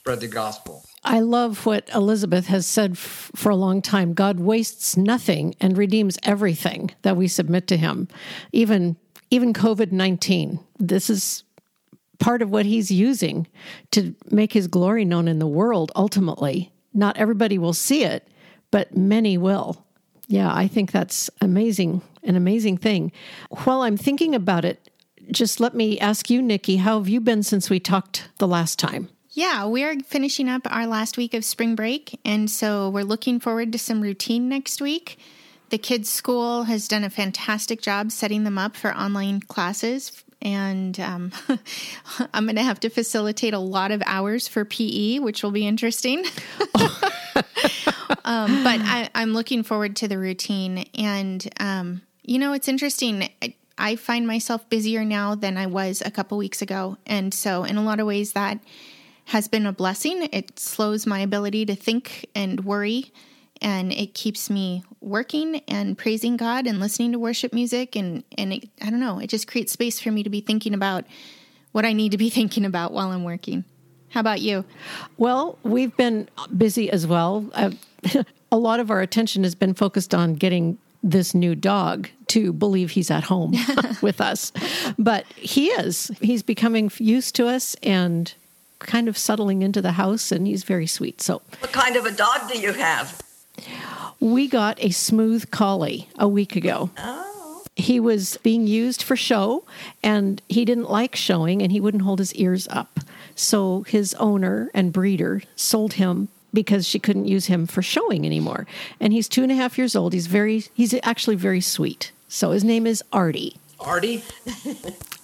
spread 0.00 0.20
the 0.20 0.28
gospel. 0.28 0.82
I 1.04 1.20
love 1.20 1.66
what 1.66 1.90
Elizabeth 1.94 2.46
has 2.46 2.66
said 2.66 2.92
f- 2.92 3.30
for 3.34 3.50
a 3.50 3.56
long 3.56 3.82
time. 3.82 4.14
God 4.14 4.40
wastes 4.40 4.96
nothing 4.96 5.54
and 5.60 5.76
redeems 5.76 6.18
everything 6.22 6.92
that 7.02 7.18
we 7.18 7.28
submit 7.28 7.66
to 7.68 7.76
him. 7.76 8.08
Even 8.50 8.96
even 9.32 9.52
COVID-19. 9.52 10.58
This 10.78 11.10
is 11.10 11.44
part 12.18 12.40
of 12.40 12.50
what 12.50 12.64
he's 12.64 12.90
using 12.90 13.46
to 13.92 14.14
make 14.30 14.54
his 14.54 14.66
glory 14.68 15.04
known 15.04 15.28
in 15.28 15.38
the 15.38 15.46
world 15.46 15.92
ultimately. 15.94 16.72
Not 16.94 17.18
everybody 17.18 17.58
will 17.58 17.74
see 17.74 18.02
it, 18.02 18.26
but 18.70 18.96
many 18.96 19.36
will. 19.36 19.84
Yeah, 20.26 20.52
I 20.52 20.66
think 20.66 20.90
that's 20.90 21.28
amazing, 21.42 22.00
an 22.24 22.36
amazing 22.36 22.78
thing. 22.78 23.12
While 23.64 23.82
I'm 23.82 23.96
thinking 23.98 24.34
about 24.34 24.64
it, 24.64 24.90
just 25.30 25.60
let 25.60 25.74
me 25.74 26.00
ask 26.00 26.30
you, 26.30 26.40
Nikki, 26.40 26.76
how 26.76 26.98
have 26.98 27.08
you 27.08 27.20
been 27.20 27.42
since 27.42 27.68
we 27.70 27.78
talked 27.78 28.30
the 28.38 28.48
last 28.48 28.78
time? 28.78 29.10
Yeah, 29.32 29.64
we're 29.66 30.00
finishing 30.00 30.48
up 30.48 30.62
our 30.68 30.88
last 30.88 31.16
week 31.16 31.34
of 31.34 31.44
spring 31.44 31.76
break. 31.76 32.18
And 32.24 32.50
so 32.50 32.90
we're 32.90 33.04
looking 33.04 33.38
forward 33.38 33.70
to 33.72 33.78
some 33.78 34.00
routine 34.00 34.48
next 34.48 34.80
week. 34.80 35.18
The 35.68 35.78
kids' 35.78 36.10
school 36.10 36.64
has 36.64 36.88
done 36.88 37.04
a 37.04 37.10
fantastic 37.10 37.80
job 37.80 38.10
setting 38.10 38.42
them 38.42 38.58
up 38.58 38.74
for 38.74 38.92
online 38.92 39.40
classes. 39.40 40.24
And 40.42 40.98
um, 40.98 41.30
I'm 42.34 42.46
going 42.46 42.56
to 42.56 42.64
have 42.64 42.80
to 42.80 42.88
facilitate 42.88 43.54
a 43.54 43.60
lot 43.60 43.92
of 43.92 44.02
hours 44.04 44.48
for 44.48 44.64
PE, 44.64 45.20
which 45.20 45.44
will 45.44 45.52
be 45.52 45.64
interesting. 45.64 46.24
um, 48.24 48.64
but 48.64 48.80
I, 48.80 49.10
am 49.14 49.32
looking 49.32 49.62
forward 49.62 49.94
to 49.96 50.08
the 50.08 50.18
routine. 50.18 50.86
And, 50.98 51.48
um, 51.60 52.02
you 52.24 52.40
know, 52.40 52.52
it's 52.52 52.66
interesting. 52.66 53.30
I, 53.40 53.54
I 53.78 53.94
find 53.94 54.26
myself 54.26 54.68
busier 54.68 55.04
now 55.04 55.36
than 55.36 55.56
I 55.56 55.66
was 55.66 56.02
a 56.04 56.10
couple 56.10 56.36
weeks 56.36 56.62
ago. 56.62 56.96
And 57.06 57.32
so, 57.32 57.62
in 57.62 57.76
a 57.76 57.82
lot 57.82 58.00
of 58.00 58.08
ways, 58.08 58.32
that 58.32 58.58
has 59.30 59.46
been 59.46 59.64
a 59.64 59.72
blessing. 59.72 60.28
It 60.32 60.58
slows 60.58 61.06
my 61.06 61.20
ability 61.20 61.64
to 61.66 61.76
think 61.76 62.26
and 62.34 62.64
worry, 62.64 63.12
and 63.62 63.92
it 63.92 64.12
keeps 64.12 64.50
me 64.50 64.82
working 65.00 65.62
and 65.68 65.96
praising 65.96 66.36
God 66.36 66.66
and 66.66 66.80
listening 66.80 67.12
to 67.12 67.18
worship 67.20 67.52
music. 67.52 67.94
And, 67.94 68.24
and 68.36 68.54
it, 68.54 68.68
I 68.82 68.90
don't 68.90 68.98
know, 68.98 69.20
it 69.20 69.28
just 69.28 69.46
creates 69.46 69.70
space 69.70 70.00
for 70.00 70.10
me 70.10 70.24
to 70.24 70.30
be 70.30 70.40
thinking 70.40 70.74
about 70.74 71.04
what 71.70 71.84
I 71.84 71.92
need 71.92 72.10
to 72.10 72.18
be 72.18 72.28
thinking 72.38 72.64
about 72.64 72.92
while 72.92 73.12
I'm 73.12 73.22
working. 73.22 73.64
How 74.08 74.18
about 74.18 74.40
you? 74.40 74.64
Well, 75.16 75.58
we've 75.62 75.96
been 75.96 76.28
busy 76.56 76.90
as 76.90 77.06
well. 77.06 77.48
Uh, 77.54 77.70
a 78.50 78.58
lot 78.58 78.80
of 78.80 78.90
our 78.90 79.00
attention 79.00 79.44
has 79.44 79.54
been 79.54 79.74
focused 79.74 80.12
on 80.12 80.34
getting 80.34 80.76
this 81.04 81.36
new 81.36 81.54
dog 81.54 82.08
to 82.26 82.52
believe 82.52 82.90
he's 82.90 83.12
at 83.12 83.22
home 83.22 83.54
with 84.02 84.20
us. 84.20 84.52
But 84.98 85.24
he 85.36 85.68
is. 85.68 86.10
He's 86.20 86.42
becoming 86.42 86.90
used 86.98 87.36
to 87.36 87.46
us 87.46 87.76
and 87.84 88.34
kind 88.80 89.08
of 89.08 89.16
settling 89.16 89.62
into 89.62 89.80
the 89.80 89.92
house, 89.92 90.32
and 90.32 90.46
he's 90.46 90.64
very 90.64 90.86
sweet. 90.86 91.20
So, 91.20 91.42
what 91.60 91.72
kind 91.72 91.96
of 91.96 92.06
a 92.06 92.12
dog 92.12 92.50
do 92.50 92.58
you 92.58 92.72
have? 92.72 93.20
We 94.18 94.48
got 94.48 94.82
a 94.82 94.90
smooth 94.90 95.50
collie 95.50 96.08
a 96.18 96.28
week 96.28 96.56
ago. 96.56 96.90
Oh. 96.98 97.64
He 97.76 97.98
was 98.00 98.36
being 98.42 98.66
used 98.66 99.02
for 99.02 99.16
show, 99.16 99.64
and 100.02 100.42
he 100.48 100.64
didn't 100.64 100.90
like 100.90 101.16
showing, 101.16 101.62
and 101.62 101.72
he 101.72 101.80
wouldn't 101.80 102.02
hold 102.02 102.18
his 102.18 102.34
ears 102.34 102.68
up. 102.68 103.00
So 103.34 103.82
his 103.82 104.12
owner 104.14 104.70
and 104.74 104.92
breeder 104.92 105.42
sold 105.56 105.94
him 105.94 106.28
because 106.52 106.86
she 106.86 106.98
couldn't 106.98 107.28
use 107.28 107.46
him 107.46 107.66
for 107.66 107.80
showing 107.80 108.26
anymore. 108.26 108.66
And 108.98 109.12
he's 109.12 109.28
two 109.28 109.42
and 109.42 109.52
a 109.52 109.54
half 109.54 109.78
years 109.78 109.94
old. 109.96 110.12
He's 110.12 110.26
very, 110.26 110.64
he's 110.74 110.94
actually 111.02 111.36
very 111.36 111.60
sweet. 111.60 112.12
So 112.28 112.50
his 112.50 112.64
name 112.64 112.86
is 112.86 113.02
Artie. 113.12 113.56
Artie? 113.80 114.22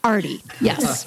Artie, 0.04 0.42
yes. 0.60 1.06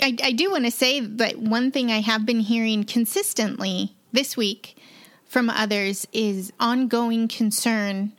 I, 0.00 0.16
I 0.22 0.32
do 0.32 0.50
want 0.50 0.64
to 0.64 0.70
say 0.70 1.00
that 1.00 1.38
one 1.38 1.70
thing 1.70 1.90
I 1.90 2.00
have 2.00 2.26
been 2.26 2.40
hearing 2.40 2.84
consistently 2.84 3.94
this 4.12 4.36
week 4.36 4.76
from 5.26 5.50
others 5.50 6.06
is 6.12 6.52
ongoing 6.60 7.28
concern 7.28 8.12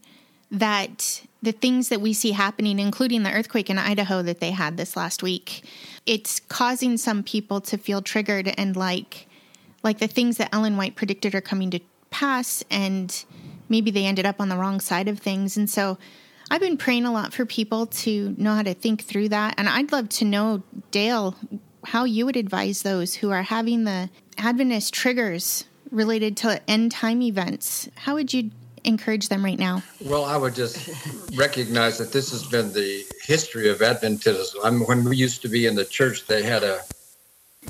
that 0.51 1.21
the 1.41 1.51
things 1.51 1.89
that 1.89 2.01
we 2.01 2.13
see 2.13 2.31
happening, 2.31 2.79
including 2.79 3.23
the 3.23 3.31
earthquake 3.31 3.69
in 3.69 3.77
Idaho 3.77 4.21
that 4.23 4.39
they 4.39 4.51
had 4.51 4.77
this 4.77 4.97
last 4.97 5.21
week, 5.21 5.63
it's 6.05 6.39
causing 6.39 6.97
some 6.97 7.23
people 7.23 7.61
to 7.61 7.77
feel 7.77 8.01
triggered 8.01 8.53
and 8.57 8.75
like 8.75 9.27
like 9.83 9.99
the 9.99 10.07
things 10.07 10.37
that 10.37 10.49
Ellen 10.51 10.77
White 10.77 10.95
predicted 10.95 11.35
are 11.35 11.41
coming 11.41 11.69
to 11.69 11.79
pass 12.09 12.63
and 12.71 13.23
maybe 13.69 13.91
they 13.91 14.05
ended 14.05 14.25
up 14.25 14.41
on 14.41 14.49
the 14.49 14.57
wrong 14.57 14.79
side 14.79 15.07
of 15.07 15.19
things. 15.19 15.55
And 15.55 15.69
so 15.69 15.99
I've 16.49 16.61
been 16.61 16.77
praying 16.77 17.05
a 17.05 17.11
lot 17.11 17.33
for 17.33 17.45
people 17.45 17.87
to 17.87 18.35
know 18.37 18.53
how 18.53 18.63
to 18.63 18.73
think 18.73 19.03
through 19.03 19.29
that. 19.29 19.55
And 19.57 19.67
I'd 19.67 19.91
love 19.91 20.09
to 20.09 20.25
know, 20.25 20.63
Dale, 20.91 21.35
how 21.83 22.03
you 22.03 22.25
would 22.25 22.35
advise 22.35 22.81
those 22.81 23.15
who 23.15 23.31
are 23.31 23.43
having 23.43 23.83
the 23.83 24.09
Adventist 24.37 24.93
triggers 24.93 25.65
related 25.91 26.37
to 26.37 26.61
end 26.69 26.91
time 26.91 27.21
events. 27.21 27.89
How 27.95 28.15
would 28.15 28.33
you 28.33 28.51
encourage 28.83 29.29
them 29.29 29.43
right 29.43 29.57
now? 29.57 29.81
Well, 30.01 30.25
I 30.25 30.37
would 30.37 30.55
just 30.55 30.89
recognize 31.35 31.97
that 31.97 32.11
this 32.11 32.31
has 32.31 32.43
been 32.45 32.71
the 32.73 33.03
history 33.23 33.69
of 33.69 33.79
Adventism. 33.79 34.55
I 34.63 34.69
mean, 34.69 34.81
when 34.81 35.03
we 35.03 35.17
used 35.17 35.41
to 35.41 35.47
be 35.47 35.65
in 35.65 35.75
the 35.75 35.85
church, 35.85 36.27
they 36.27 36.43
had 36.43 36.63
a 36.63 36.81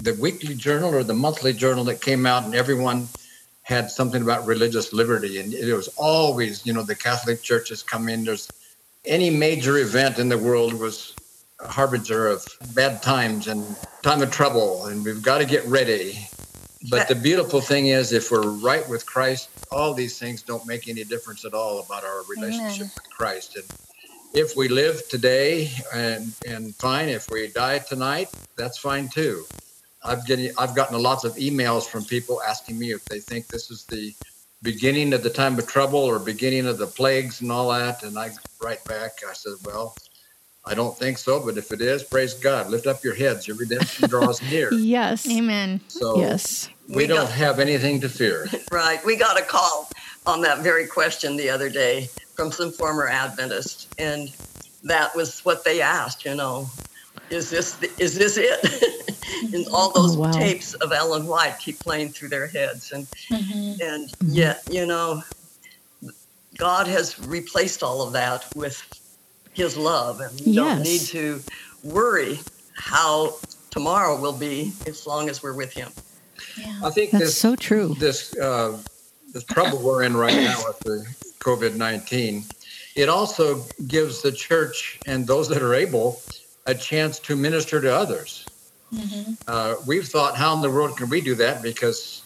the 0.02 0.14
weekly 0.16 0.56
journal 0.56 0.94
or 0.94 1.04
the 1.04 1.14
monthly 1.14 1.54
journal 1.54 1.86
that 1.86 2.02
came 2.02 2.26
out, 2.26 2.44
and 2.44 2.54
everyone 2.54 3.08
had 3.64 3.90
something 3.90 4.22
about 4.22 4.46
religious 4.46 4.92
liberty, 4.92 5.40
and 5.40 5.54
it 5.54 5.74
was 5.74 5.88
always, 5.98 6.66
you 6.66 6.74
know, 6.74 6.84
the 6.84 6.96
Catholic 6.96 7.42
churches 7.42 7.82
come 7.82 8.10
in. 8.10 8.26
There's 8.26 8.50
any 9.08 9.30
major 9.30 9.78
event 9.78 10.20
in 10.20 10.30
the 10.30 10.38
world 10.38 10.74
was 10.74 11.14
a 11.60 11.68
harbinger 11.68 12.28
of 12.28 12.46
bad 12.74 13.02
times 13.02 13.48
and 13.48 13.64
time 14.02 14.22
of 14.22 14.32
trouble, 14.32 14.88
and 14.88 15.04
we've 15.04 15.22
got 15.22 15.40
to 15.40 15.46
get 15.46 15.66
ready. 15.66 16.28
But 16.90 17.08
the 17.08 17.16
beautiful 17.16 17.62
thing 17.62 17.88
is, 17.88 18.12
if 18.14 18.30
we're 18.30 18.48
right 18.48 18.88
with 18.88 19.06
Christ, 19.06 19.50
all 19.72 19.94
these 19.94 20.20
things 20.20 20.44
don't 20.44 20.66
make 20.68 20.88
any 20.88 21.04
difference 21.04 21.44
at 21.44 21.54
all 21.54 21.80
about 21.80 22.04
our 22.04 22.22
relationship 22.30 22.82
Amen. 22.82 22.92
with 22.96 23.10
Christ. 23.10 23.56
And 23.56 23.66
if 24.34 24.56
we 24.56 24.68
live 24.68 25.08
today 25.10 25.72
and 25.94 26.34
and 26.48 26.76
fine, 26.76 27.10
if 27.10 27.30
we 27.30 27.48
die 27.48 27.80
tonight, 27.80 28.30
that's 28.56 28.78
fine 28.78 29.08
too. 29.08 29.46
I've 30.04 30.26
getting 30.28 30.52
I've 30.58 30.76
gotten 30.76 31.02
lots 31.02 31.24
of 31.24 31.36
emails 31.36 31.88
from 31.88 32.04
people 32.04 32.42
asking 32.44 32.78
me 32.78 32.92
if 32.92 33.04
they 33.06 33.20
think 33.20 33.48
this 33.48 33.72
is 33.72 33.86
the 33.86 34.14
beginning 34.66 35.14
of 35.14 35.24
the 35.24 35.30
time 35.30 35.58
of 35.58 35.68
trouble 35.68 36.00
or 36.00 36.20
beginning 36.20 36.66
of 36.66 36.78
the 36.78 36.88
plagues 36.88 37.40
and 37.40 37.52
all 37.52 37.70
that, 37.70 38.04
and 38.04 38.18
I 38.18 38.32
write 38.62 38.84
back. 38.84 39.20
I 39.28 39.34
said, 39.34 39.54
well. 39.64 39.96
I 40.68 40.74
don't 40.74 40.98
think 40.98 41.20
so, 41.20 41.46
but 41.46 41.60
if 41.60 41.72
it 41.72 41.80
is, 41.80 42.02
praise 42.02 42.34
God. 42.34 42.72
Lift 42.72 42.88
up 42.88 43.04
your 43.04 43.14
heads. 43.14 43.48
Your 43.48 43.56
redemption 43.56 44.10
draws 44.10 44.42
near. 44.42 44.74
yes. 44.74 45.30
Amen. 45.30 45.80
So 45.90 46.18
yes. 46.18 46.70
we, 46.90 46.96
we 46.96 47.06
don't 47.06 47.28
got, 47.28 47.32
have 47.34 47.60
anything 47.60 48.02
to 48.02 48.10
fear. 48.10 48.50
Right. 48.72 49.00
We 49.06 49.16
got 49.16 49.40
a 49.40 49.44
call 49.44 49.88
on 50.26 50.42
that 50.42 50.64
very 50.64 50.88
question 50.88 51.38
the 51.38 51.52
other 51.52 51.70
day 51.70 52.10
from 52.34 52.52
some 52.52 52.72
former 52.72 53.08
Adventists, 53.08 53.88
and 54.00 54.34
that 54.84 55.16
was 55.16 55.46
what 55.46 55.64
they 55.64 55.82
asked. 55.82 56.26
You 56.26 56.34
know, 56.34 56.68
is 57.30 57.50
this 57.50 57.82
is 58.00 58.18
this 58.18 58.38
it? 58.38 59.14
and 59.54 59.66
all 59.72 59.92
those 59.92 60.16
oh, 60.16 60.22
wow. 60.22 60.32
tapes 60.32 60.74
of 60.76 60.92
Ellen 60.92 61.28
White 61.28 61.58
keep 61.60 61.80
playing 61.80 62.10
through 62.10 62.30
their 62.30 62.48
heads, 62.48 62.92
and 62.92 63.06
mm-hmm. 63.30 63.82
and 63.82 64.14
yet 64.34 64.64
you 64.70 64.86
know, 64.86 65.22
God 66.58 66.88
has 66.88 67.20
replaced 67.28 67.84
all 67.84 68.02
of 68.02 68.14
that 68.14 68.46
with 68.56 68.82
His 69.54 69.78
love, 69.78 70.22
and 70.22 70.40
we 70.42 70.54
yes. 70.54 70.56
don't 70.56 70.84
need 70.84 71.02
to 71.02 71.42
worry 71.84 72.40
how 72.76 73.38
tomorrow 73.72 74.20
will 74.20 74.38
be 74.38 74.74
as 74.88 75.06
long 75.08 75.30
as 75.30 75.42
we're 75.42 75.56
with 75.56 75.74
Him. 75.74 75.92
Yeah. 76.58 76.80
I 76.84 76.90
think 76.90 77.12
that's 77.12 77.26
this, 77.26 77.38
so 77.38 77.56
true. 77.56 77.96
This 78.00 78.38
uh, 78.38 78.78
this 79.34 79.44
trouble 79.46 79.80
we're 79.80 80.04
in 80.04 80.16
right 80.16 80.36
now 80.36 80.62
with 80.68 80.80
the 80.80 81.06
COVID 81.40 81.76
nineteen, 81.76 82.44
it 82.96 83.10
also 83.10 83.64
gives 83.88 84.22
the 84.22 84.32
church 84.32 85.00
and 85.06 85.26
those 85.26 85.50
that 85.50 85.62
are 85.62 85.74
able 85.74 86.22
a 86.66 86.74
chance 86.74 87.20
to 87.20 87.36
minister 87.36 87.80
to 87.82 87.94
others. 87.94 88.46
Mm-hmm. 88.94 89.34
Uh, 89.48 89.76
we've 89.88 90.08
thought, 90.08 90.36
how 90.36 90.54
in 90.56 90.62
the 90.62 90.70
world 90.70 90.98
can 90.98 91.10
we 91.10 91.22
do 91.22 91.36
that? 91.36 91.62
Because 91.62 92.22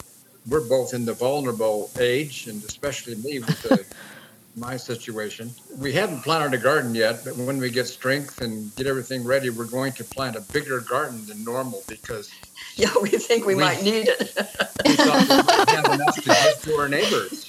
we're 0.47 0.67
both 0.67 0.93
in 0.93 1.05
the 1.05 1.13
vulnerable 1.13 1.89
age, 1.99 2.47
and 2.47 2.63
especially 2.63 3.15
me 3.15 3.39
with 3.39 3.61
the, 3.63 3.85
my 4.55 4.77
situation. 4.77 5.51
We 5.77 5.93
haven't 5.93 6.21
planted 6.21 6.57
a 6.57 6.61
garden 6.61 6.95
yet, 6.95 7.23
but 7.23 7.37
when 7.37 7.59
we 7.59 7.69
get 7.69 7.87
strength 7.87 8.41
and 8.41 8.75
get 8.75 8.87
everything 8.87 9.23
ready, 9.23 9.49
we're 9.49 9.65
going 9.65 9.93
to 9.93 10.03
plant 10.03 10.35
a 10.35 10.41
bigger 10.41 10.81
garden 10.81 11.25
than 11.25 11.43
normal 11.43 11.83
because. 11.87 12.31
Yeah, 12.75 12.93
we 13.01 13.09
think 13.09 13.45
we, 13.45 13.55
we 13.55 13.61
might 13.61 13.83
need 13.83 14.07
it. 14.07 14.19
we 14.85 14.95
thought 14.95 15.21
we 15.21 15.35
might 15.35 15.69
have 15.69 15.93
enough 15.93 16.15
to 16.15 16.21
give 16.21 16.61
to 16.61 16.75
our 16.75 16.87
neighbors. 16.87 17.48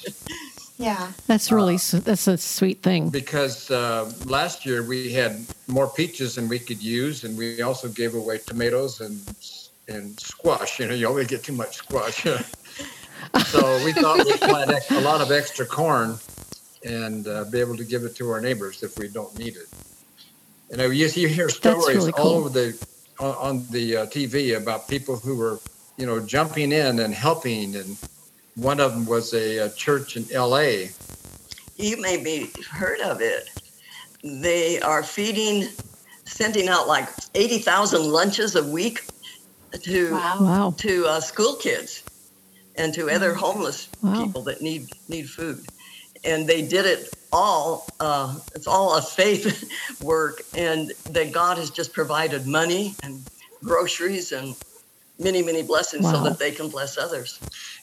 Yeah, 0.80 1.12
that's 1.26 1.52
really 1.52 1.74
uh, 1.74 2.00
that's 2.00 2.26
a 2.26 2.38
sweet 2.38 2.82
thing. 2.82 3.10
Because 3.10 3.70
uh, 3.70 4.10
last 4.24 4.64
year 4.64 4.82
we 4.82 5.12
had 5.12 5.44
more 5.68 5.86
peaches 5.86 6.36
than 6.36 6.48
we 6.48 6.58
could 6.58 6.82
use, 6.82 7.24
and 7.24 7.36
we 7.36 7.60
also 7.60 7.86
gave 7.88 8.14
away 8.14 8.38
tomatoes 8.38 9.02
and 9.02 9.20
and 9.88 10.18
squash. 10.18 10.80
You 10.80 10.88
know, 10.88 10.94
you 10.94 11.06
always 11.06 11.26
get 11.26 11.44
too 11.44 11.52
much 11.52 11.76
squash. 11.76 12.22
so 13.44 13.84
we 13.84 13.92
thought 13.92 14.24
we'd 14.24 14.40
plant 14.40 14.72
a 14.90 15.00
lot 15.00 15.20
of 15.20 15.30
extra 15.30 15.66
corn 15.66 16.18
and 16.82 17.28
uh, 17.28 17.44
be 17.44 17.60
able 17.60 17.76
to 17.76 17.84
give 17.84 18.04
it 18.04 18.16
to 18.16 18.30
our 18.30 18.40
neighbors 18.40 18.82
if 18.82 18.98
we 18.98 19.08
don't 19.08 19.38
need 19.38 19.56
it. 19.56 19.68
And 20.70 20.80
you, 20.80 21.06
you 21.08 21.28
hear 21.28 21.50
stories 21.50 21.94
really 21.94 22.12
cool. 22.12 22.26
all 22.26 22.38
over 22.38 22.48
the 22.48 22.86
on, 23.18 23.34
on 23.34 23.66
the 23.70 23.98
uh, 23.98 24.06
TV 24.06 24.56
about 24.56 24.88
people 24.88 25.16
who 25.18 25.36
were, 25.36 25.60
you 25.98 26.06
know, 26.06 26.20
jumping 26.20 26.72
in 26.72 27.00
and 27.00 27.12
helping 27.12 27.76
and 27.76 27.98
one 28.56 28.80
of 28.80 28.92
them 28.92 29.06
was 29.06 29.32
a, 29.34 29.58
a 29.58 29.70
church 29.70 30.16
in 30.16 30.26
L.A. 30.32 30.90
You 31.76 32.00
may 32.00 32.22
be 32.22 32.50
heard 32.70 33.00
of 33.00 33.20
it. 33.20 33.48
They 34.22 34.80
are 34.80 35.02
feeding, 35.02 35.68
sending 36.24 36.68
out 36.68 36.86
like 36.86 37.08
eighty 37.34 37.58
thousand 37.58 38.10
lunches 38.10 38.54
a 38.54 38.64
week 38.64 39.04
to 39.82 40.12
wow. 40.12 40.74
to 40.76 41.06
uh, 41.06 41.20
school 41.20 41.54
kids 41.54 42.02
and 42.76 42.92
to 42.94 43.10
other 43.10 43.34
homeless 43.34 43.88
wow. 44.02 44.24
people 44.24 44.42
that 44.42 44.60
need 44.60 44.88
need 45.08 45.28
food. 45.28 45.64
and 46.24 46.46
they 46.46 46.62
did 46.62 46.84
it 46.86 47.08
all. 47.32 47.86
Uh, 47.98 48.38
it's 48.54 48.66
all 48.66 48.96
a 48.96 49.02
faith 49.02 49.70
work, 50.02 50.42
and 50.54 50.92
that 51.10 51.32
God 51.32 51.58
has 51.58 51.70
just 51.70 51.92
provided 51.92 52.46
money 52.46 52.94
and 53.02 53.22
groceries 53.64 54.32
and 54.32 54.54
many, 55.18 55.42
many 55.42 55.62
blessings 55.62 56.04
wow. 56.04 56.12
so 56.12 56.24
that 56.24 56.38
they 56.38 56.50
can 56.50 56.68
bless 56.68 56.98
others. 56.98 57.38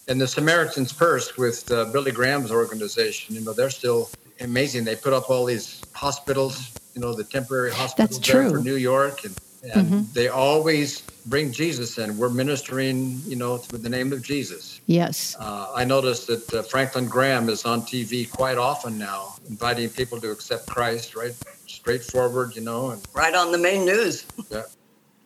And 0.08 0.22
the 0.22 0.28
Samaritan's 0.28 0.94
Purse 0.94 1.36
with 1.38 1.70
uh, 1.72 1.86
Billy 1.86 2.12
Graham's 2.12 2.52
organization, 2.52 3.36
you 3.36 3.42
know, 3.42 3.54
they're 3.54 3.70
still 3.70 4.10
amazing. 4.40 4.86
They 4.86 4.96
put 4.96 5.14
up 5.14 5.30
all 5.30 5.46
these 5.46 5.82
hospitals, 5.94 6.72
you 6.94 7.02
know, 7.02 7.14
the 7.14 7.26
temporary 7.26 7.72
hospitals 7.72 8.18
That's 8.18 8.28
true. 8.28 8.50
for 8.50 8.60
New 8.60 8.76
York, 8.76 9.26
and, 9.26 9.38
and 9.74 9.88
mm-hmm. 9.88 10.14
they 10.14 10.30
always 10.30 11.02
bring 11.26 11.52
Jesus 11.52 11.98
in. 11.98 12.18
We're 12.18 12.30
ministering, 12.30 13.20
you 13.26 13.36
know, 13.36 13.54
with 13.72 13.84
the 13.84 13.90
name 13.90 14.14
of 14.14 14.22
Jesus. 14.22 14.80
Yes. 14.86 15.36
Uh, 15.40 15.72
I 15.76 15.84
noticed 15.84 16.28
that 16.28 16.54
uh, 16.54 16.64
Franklin 16.64 17.08
Graham 17.08 17.50
is 17.50 17.66
on 17.66 17.82
TV 17.82 18.32
quite 18.32 18.58
often 18.58 18.98
now, 18.98 19.36
inviting 19.50 19.90
people 19.90 20.22
to 20.22 20.32
accept 20.32 20.68
Christ, 20.68 21.16
right? 21.16 21.34
Straightforward, 21.66 22.56
you 22.56 22.62
know, 22.62 22.92
and 22.92 23.02
right 23.14 23.36
on 23.36 23.52
the 23.52 23.58
main 23.58 23.86
news. 23.86 24.26
Yeah. 24.50 24.64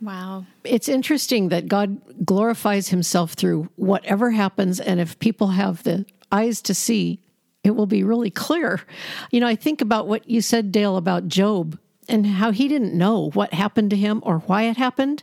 Wow. 0.02 0.46
It's 0.64 0.90
interesting 0.90 1.50
that 1.50 1.68
God 1.68 2.26
glorifies 2.26 2.90
himself 2.90 3.34
through 3.34 3.70
whatever 3.76 4.32
happens. 4.32 4.80
And 4.80 5.00
if 5.00 5.20
people 5.20 5.50
have 5.50 5.84
the 5.84 6.06
eyes 6.32 6.62
to 6.64 6.74
see, 6.74 7.22
it 7.64 7.72
will 7.72 7.86
be 7.86 8.04
really 8.04 8.32
clear. 8.32 8.82
You 9.30 9.40
know, 9.40 9.48
I 9.48 9.56
think 9.56 9.80
about 9.82 10.08
what 10.08 10.28
you 10.28 10.42
said, 10.42 10.72
Dale, 10.72 10.98
about 10.98 11.28
Job 11.28 11.78
and 12.10 12.26
how 12.26 12.52
he 12.52 12.68
didn't 12.68 12.98
know 12.98 13.30
what 13.34 13.54
happened 13.54 13.92
to 13.92 13.96
him 13.96 14.22
or 14.26 14.40
why 14.40 14.64
it 14.64 14.78
happened. 14.78 15.22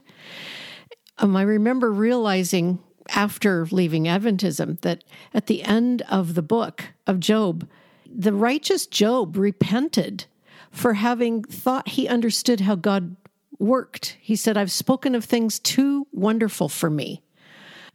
Um, 1.19 1.37
I 1.37 1.43
remember 1.43 1.91
realizing 1.91 2.79
after 3.09 3.67
leaving 3.73 4.05
Adventism 4.05 4.81
that 4.83 5.03
at 5.35 5.47
the 5.47 5.65
end 5.65 6.03
of 6.03 6.35
the 6.35 6.43
book 6.43 6.85
of 7.07 7.19
Job, 7.19 7.69
the 8.07 8.33
righteous 8.33 8.87
Job 8.87 9.37
repented 9.37 10.27
for 10.71 10.95
having 10.95 11.43
thought 11.43 11.89
he 11.89 12.07
understood 12.07 12.61
how 12.61 12.77
God 12.77 13.17
worked. 13.59 14.17
He 14.21 14.37
said, 14.37 14.57
I've 14.57 14.73
spoken 14.73 15.15
of 15.15 15.25
things 15.25 15.59
too 15.59 16.07
wonderful 16.13 16.69
for 16.69 16.91
me. 16.91 17.23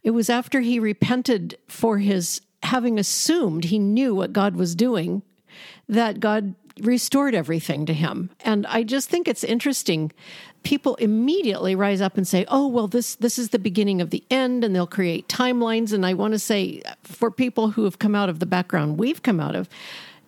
It 0.02 0.10
was 0.10 0.28
after 0.28 0.60
he 0.60 0.78
repented 0.78 1.58
for 1.68 1.98
his 1.98 2.40
having 2.62 2.98
assumed 2.98 3.64
he 3.64 3.78
knew 3.78 4.14
what 4.14 4.32
God 4.32 4.56
was 4.56 4.74
doing 4.74 5.22
that 5.88 6.20
God 6.20 6.54
restored 6.80 7.34
everything 7.34 7.86
to 7.86 7.92
him. 7.92 8.30
And 8.40 8.66
I 8.66 8.82
just 8.82 9.08
think 9.08 9.28
it's 9.28 9.44
interesting. 9.44 10.12
People 10.62 10.96
immediately 10.96 11.74
rise 11.74 12.00
up 12.00 12.16
and 12.16 12.26
say, 12.26 12.44
"Oh, 12.48 12.66
well 12.66 12.88
this 12.88 13.14
this 13.16 13.38
is 13.38 13.50
the 13.50 13.58
beginning 13.58 14.00
of 14.00 14.10
the 14.10 14.24
end," 14.30 14.64
and 14.64 14.74
they'll 14.74 14.86
create 14.86 15.28
timelines 15.28 15.92
and 15.92 16.04
I 16.04 16.14
want 16.14 16.32
to 16.32 16.38
say 16.38 16.82
for 17.02 17.30
people 17.30 17.70
who 17.70 17.84
have 17.84 17.98
come 17.98 18.14
out 18.14 18.28
of 18.28 18.40
the 18.40 18.46
background 18.46 18.98
we've 18.98 19.22
come 19.22 19.40
out 19.40 19.54
of, 19.54 19.68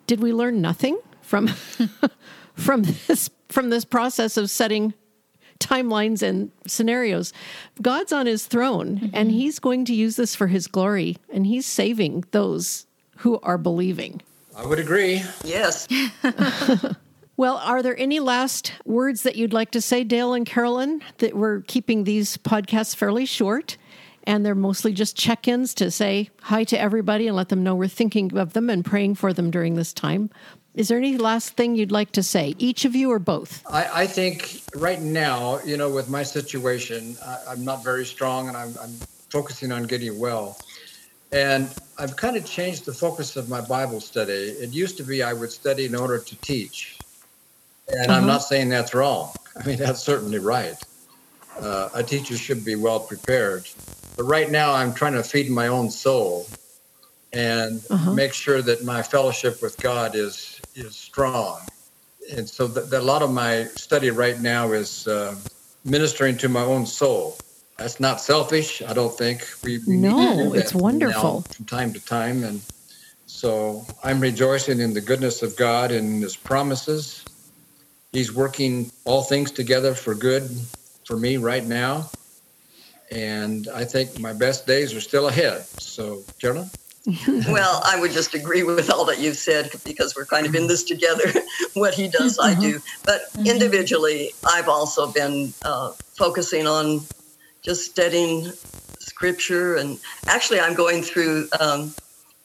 did 0.06 0.20
we 0.20 0.32
learn 0.32 0.60
nothing 0.60 0.98
from 1.20 1.48
from 2.54 2.82
this 2.82 3.30
from 3.48 3.70
this 3.70 3.84
process 3.84 4.36
of 4.36 4.50
setting 4.50 4.94
timelines 5.58 6.22
and 6.22 6.50
scenarios. 6.66 7.32
God's 7.80 8.12
on 8.12 8.26
his 8.26 8.46
throne 8.46 8.96
mm-hmm. 8.96 9.06
and 9.12 9.30
he's 9.30 9.58
going 9.58 9.84
to 9.86 9.94
use 9.94 10.16
this 10.16 10.34
for 10.34 10.46
his 10.46 10.66
glory 10.66 11.16
and 11.32 11.46
he's 11.46 11.66
saving 11.66 12.24
those 12.30 12.86
who 13.18 13.38
are 13.40 13.58
believing. 13.58 14.22
I 14.56 14.66
would 14.66 14.78
agree. 14.78 15.22
Yes. 15.44 15.86
well, 17.36 17.58
are 17.58 17.82
there 17.82 17.98
any 17.98 18.20
last 18.20 18.72
words 18.84 19.22
that 19.22 19.36
you'd 19.36 19.52
like 19.52 19.70
to 19.72 19.80
say, 19.80 20.02
Dale 20.02 20.32
and 20.32 20.46
Carolyn, 20.46 21.02
that 21.18 21.34
we're 21.34 21.60
keeping 21.62 22.04
these 22.04 22.38
podcasts 22.38 22.96
fairly 22.96 23.26
short? 23.26 23.76
And 24.26 24.44
they're 24.44 24.54
mostly 24.54 24.92
just 24.92 25.16
check 25.16 25.46
ins 25.46 25.72
to 25.74 25.90
say 25.90 26.30
hi 26.42 26.64
to 26.64 26.78
everybody 26.78 27.26
and 27.26 27.36
let 27.36 27.48
them 27.48 27.62
know 27.62 27.74
we're 27.74 27.88
thinking 27.88 28.36
of 28.36 28.52
them 28.52 28.68
and 28.68 28.84
praying 28.84 29.14
for 29.14 29.32
them 29.32 29.50
during 29.50 29.74
this 29.74 29.92
time. 29.92 30.30
Is 30.74 30.88
there 30.88 30.98
any 30.98 31.16
last 31.16 31.56
thing 31.56 31.74
you'd 31.74 31.92
like 31.92 32.12
to 32.12 32.22
say, 32.22 32.54
each 32.58 32.84
of 32.84 32.94
you 32.94 33.10
or 33.10 33.18
both? 33.18 33.62
I, 33.70 34.02
I 34.02 34.06
think 34.06 34.60
right 34.74 35.00
now, 35.00 35.58
you 35.64 35.78
know, 35.78 35.88
with 35.88 36.10
my 36.10 36.22
situation, 36.22 37.16
I, 37.24 37.52
am 37.52 37.64
not 37.64 37.82
very 37.82 38.04
strong 38.04 38.48
and 38.48 38.56
I'm, 38.56 38.74
I'm 38.82 38.92
focusing 39.30 39.72
on 39.72 39.84
getting 39.84 40.18
well. 40.18 40.58
And 41.32 41.74
I've 41.98 42.16
kind 42.16 42.36
of 42.36 42.44
changed 42.44 42.84
the 42.84 42.92
focus 42.92 43.36
of 43.36 43.48
my 43.48 43.60
Bible 43.62 44.00
study. 44.00 44.32
It 44.32 44.70
used 44.70 44.98
to 44.98 45.02
be 45.02 45.22
I 45.22 45.32
would 45.32 45.50
study 45.50 45.86
in 45.86 45.94
order 45.94 46.18
to 46.18 46.36
teach. 46.36 46.98
And 47.88 48.10
uh-huh. 48.10 48.20
I'm 48.20 48.26
not 48.26 48.42
saying 48.42 48.68
that's 48.68 48.94
wrong. 48.94 49.32
I 49.56 49.66
mean, 49.66 49.78
that's 49.78 50.02
certainly 50.02 50.38
right. 50.38 50.76
Uh, 51.58 51.88
a 51.94 52.02
teacher 52.02 52.36
should 52.36 52.64
be 52.64 52.74
well 52.74 53.00
prepared. 53.00 53.66
But 54.16 54.24
right 54.24 54.50
now, 54.50 54.72
I'm 54.72 54.94
trying 54.94 55.12
to 55.12 55.22
feed 55.22 55.50
my 55.50 55.68
own 55.68 55.90
soul 55.90 56.46
and 57.32 57.84
uh-huh. 57.90 58.14
make 58.14 58.32
sure 58.32 58.62
that 58.62 58.84
my 58.84 59.02
fellowship 59.02 59.62
with 59.62 59.76
God 59.78 60.14
is 60.16 60.60
is 60.74 60.96
strong. 60.96 61.60
And 62.34 62.48
so 62.48 62.66
the, 62.66 62.80
the, 62.82 63.00
a 63.00 63.02
lot 63.02 63.22
of 63.22 63.30
my 63.30 63.64
study 63.76 64.10
right 64.10 64.40
now 64.40 64.72
is 64.72 65.06
uh, 65.06 65.36
ministering 65.84 66.36
to 66.38 66.48
my 66.48 66.62
own 66.62 66.86
soul. 66.86 67.38
That's 67.78 68.00
not 68.00 68.20
selfish, 68.20 68.82
I 68.82 68.92
don't 68.94 69.16
think. 69.16 69.46
We, 69.62 69.78
we 69.86 69.96
no, 69.96 70.54
it's 70.54 70.74
wonderful. 70.74 71.42
From 71.42 71.66
time 71.66 71.92
to 71.92 72.04
time. 72.04 72.42
And 72.42 72.62
so 73.26 73.86
I'm 74.02 74.18
rejoicing 74.18 74.80
in 74.80 74.94
the 74.94 75.00
goodness 75.00 75.42
of 75.42 75.56
God 75.56 75.92
and 75.92 76.22
his 76.22 76.36
promises. 76.36 77.24
He's 78.12 78.32
working 78.32 78.90
all 79.04 79.22
things 79.22 79.50
together 79.50 79.94
for 79.94 80.14
good 80.14 80.50
for 81.04 81.16
me 81.16 81.36
right 81.36 81.64
now. 81.64 82.10
And 83.10 83.68
I 83.68 83.84
think 83.84 84.18
my 84.18 84.32
best 84.32 84.66
days 84.66 84.94
are 84.94 85.00
still 85.00 85.28
ahead. 85.28 85.64
So, 85.78 86.24
Carolyn? 86.40 86.70
well, 87.48 87.80
I 87.84 87.98
would 88.00 88.10
just 88.10 88.34
agree 88.34 88.64
with 88.64 88.90
all 88.90 89.04
that 89.04 89.20
you've 89.20 89.36
said 89.36 89.70
because 89.84 90.16
we're 90.16 90.26
kind 90.26 90.44
of 90.44 90.54
in 90.56 90.66
this 90.66 90.82
together. 90.82 91.32
what 91.74 91.94
he 91.94 92.08
does, 92.08 92.38
I 92.38 92.54
do. 92.54 92.76
Mm-hmm. 92.78 93.02
But 93.04 93.32
mm-hmm. 93.32 93.46
individually, 93.46 94.32
I've 94.44 94.68
also 94.68 95.12
been 95.12 95.52
uh, 95.64 95.92
focusing 96.16 96.66
on 96.66 97.02
just 97.62 97.88
studying 97.88 98.50
scripture. 98.98 99.76
And 99.76 100.00
actually, 100.26 100.58
I'm 100.58 100.74
going 100.74 101.02
through 101.02 101.48
um, 101.60 101.94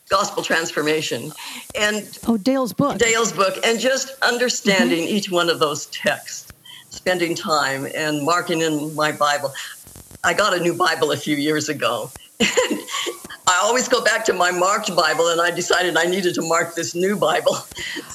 Gospel 0.10 0.44
Transformation. 0.44 1.32
And 1.74 2.20
oh, 2.28 2.38
Dale's 2.38 2.74
book. 2.74 3.00
Dale's 3.00 3.32
book. 3.32 3.58
And 3.66 3.80
just 3.80 4.12
understanding 4.22 5.06
mm-hmm. 5.06 5.16
each 5.16 5.32
one 5.32 5.50
of 5.50 5.58
those 5.58 5.88
texts, 5.88 6.54
spending 6.92 7.34
time 7.34 7.88
and 7.96 8.24
marking 8.24 8.62
in 8.62 8.94
my 8.94 9.12
Bible. 9.12 9.52
I 10.24 10.34
got 10.34 10.56
a 10.56 10.60
new 10.60 10.74
Bible 10.74 11.12
a 11.12 11.18
few 11.18 11.36
years 11.36 11.70
ago. 11.70 12.12
I 12.42 13.60
always 13.64 13.88
go 13.88 14.04
back 14.04 14.24
to 14.26 14.34
my 14.34 14.52
marked 14.52 14.96
Bible, 14.96 15.28
and 15.30 15.42
I 15.42 15.52
decided 15.52 15.98
I 15.98 16.06
needed 16.06 16.36
to 16.36 16.42
mark 16.42 16.76
this 16.76 16.96
new 16.96 17.16
Bible. 17.16 17.58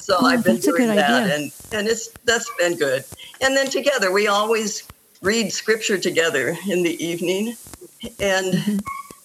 So 0.07 0.15
oh, 0.21 0.25
I've 0.25 0.41
been 0.41 0.55
doing 0.55 0.87
that, 0.87 1.23
idea. 1.23 1.35
and 1.35 1.51
and 1.73 1.85
it's 1.85 2.07
that's 2.23 2.49
been 2.57 2.77
good. 2.77 3.03
And 3.41 3.57
then 3.57 3.67
together, 3.67 4.09
we 4.09 4.27
always 4.27 4.87
read 5.21 5.51
Scripture 5.51 5.97
together 5.97 6.57
in 6.65 6.81
the 6.81 6.95
evening, 7.03 7.57
and 8.17 8.53
mm-hmm. 8.53 8.77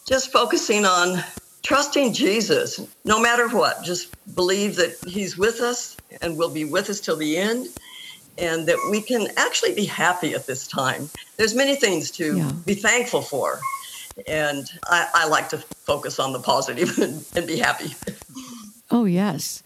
just 0.09 0.33
focusing 0.33 0.85
on 0.85 1.23
trusting 1.63 2.13
Jesus, 2.13 2.81
no 3.05 3.21
matter 3.21 3.49
what. 3.49 3.85
Just 3.85 4.09
believe 4.35 4.75
that 4.75 4.97
He's 5.07 5.39
with 5.39 5.61
us 5.61 5.97
and 6.21 6.37
will 6.37 6.51
be 6.51 6.65
with 6.65 6.91
us 6.91 6.99
till 6.99 7.17
the 7.17 7.37
end, 7.37 7.69
and 8.39 8.67
that 8.67 8.79
we 8.91 9.01
can 9.01 9.29
actually 9.37 9.75
be 9.75 9.85
happy 9.85 10.35
at 10.35 10.47
this 10.47 10.67
time. 10.67 11.11
There's 11.37 11.55
many 11.55 11.77
things 11.77 12.11
to 12.13 12.37
yeah. 12.37 12.53
be 12.65 12.75
thankful 12.75 13.23
for 13.23 13.61
and 14.27 14.71
I, 14.85 15.09
I 15.15 15.29
like 15.29 15.49
to 15.51 15.59
focus 15.59 16.19
on 16.19 16.33
the 16.33 16.41
positive 16.41 16.99
and, 16.99 17.25
and 17.35 17.47
be 17.47 17.59
happy. 17.59 17.95
Oh, 18.91 19.05
yes. 19.05 19.63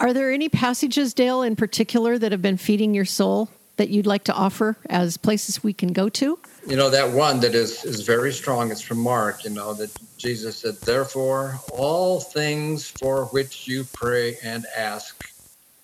Are 0.00 0.12
there 0.12 0.32
any 0.32 0.48
passages, 0.48 1.14
Dale, 1.14 1.42
in 1.42 1.56
particular 1.56 2.18
that 2.18 2.32
have 2.32 2.42
been 2.42 2.56
feeding 2.56 2.94
your 2.94 3.04
soul 3.04 3.48
that 3.76 3.90
you'd 3.90 4.06
like 4.06 4.24
to 4.24 4.32
offer 4.32 4.76
as 4.88 5.16
places 5.16 5.62
we 5.62 5.72
can 5.72 5.92
go 5.92 6.08
to? 6.08 6.38
You 6.66 6.76
know, 6.76 6.90
that 6.90 7.10
one 7.10 7.40
that 7.40 7.54
is, 7.54 7.84
is 7.84 8.02
very 8.02 8.32
strong, 8.32 8.70
it's 8.70 8.80
from 8.80 8.98
Mark, 8.98 9.44
you 9.44 9.50
know, 9.50 9.74
that 9.74 9.90
Jesus 10.16 10.56
said, 10.56 10.76
Therefore, 10.80 11.60
all 11.72 12.20
things 12.20 12.88
for 12.88 13.26
which 13.26 13.68
you 13.68 13.84
pray 13.92 14.38
and 14.42 14.64
ask, 14.76 15.33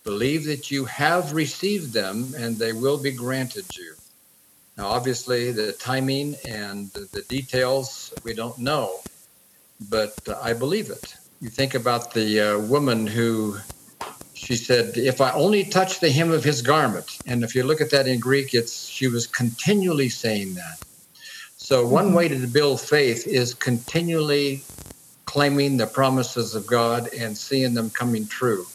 believe 0.04 0.44
that 0.44 0.70
you 0.70 0.84
have 0.86 1.32
received 1.32 1.92
them 1.92 2.34
and 2.36 2.56
they 2.56 2.72
will 2.72 2.98
be 2.98 3.10
granted 3.10 3.66
you. 3.76 3.94
Now, 4.76 4.88
obviously, 4.88 5.52
the 5.52 5.72
timing 5.72 6.36
and 6.48 6.90
the 6.90 7.22
details 7.28 8.14
we 8.24 8.32
don't 8.32 8.58
know, 8.58 9.00
but 9.90 10.14
I 10.42 10.54
believe 10.54 10.90
it. 10.90 11.16
You 11.40 11.50
think 11.50 11.74
about 11.74 12.14
the 12.14 12.40
uh, 12.40 12.58
woman 12.58 13.06
who 13.06 13.58
she 14.34 14.56
said, 14.56 14.96
"If 14.96 15.20
I 15.20 15.32
only 15.32 15.64
touch 15.64 16.00
the 16.00 16.10
hem 16.10 16.30
of 16.30 16.44
his 16.44 16.62
garment," 16.62 17.18
and 17.26 17.44
if 17.44 17.54
you 17.54 17.64
look 17.64 17.80
at 17.82 17.90
that 17.90 18.06
in 18.06 18.20
Greek, 18.20 18.54
it's 18.54 18.86
she 18.86 19.06
was 19.08 19.26
continually 19.26 20.08
saying 20.08 20.54
that. 20.54 20.78
So 21.56 21.86
one 21.86 22.06
mm-hmm. 22.06 22.14
way 22.14 22.28
to 22.28 22.46
build 22.46 22.80
faith 22.80 23.26
is 23.26 23.52
continually 23.52 24.62
claiming 25.26 25.76
the 25.76 25.86
promises 25.86 26.54
of 26.54 26.66
God 26.66 27.12
and 27.12 27.36
seeing 27.36 27.74
them 27.74 27.90
coming 27.90 28.26
true. 28.26 28.66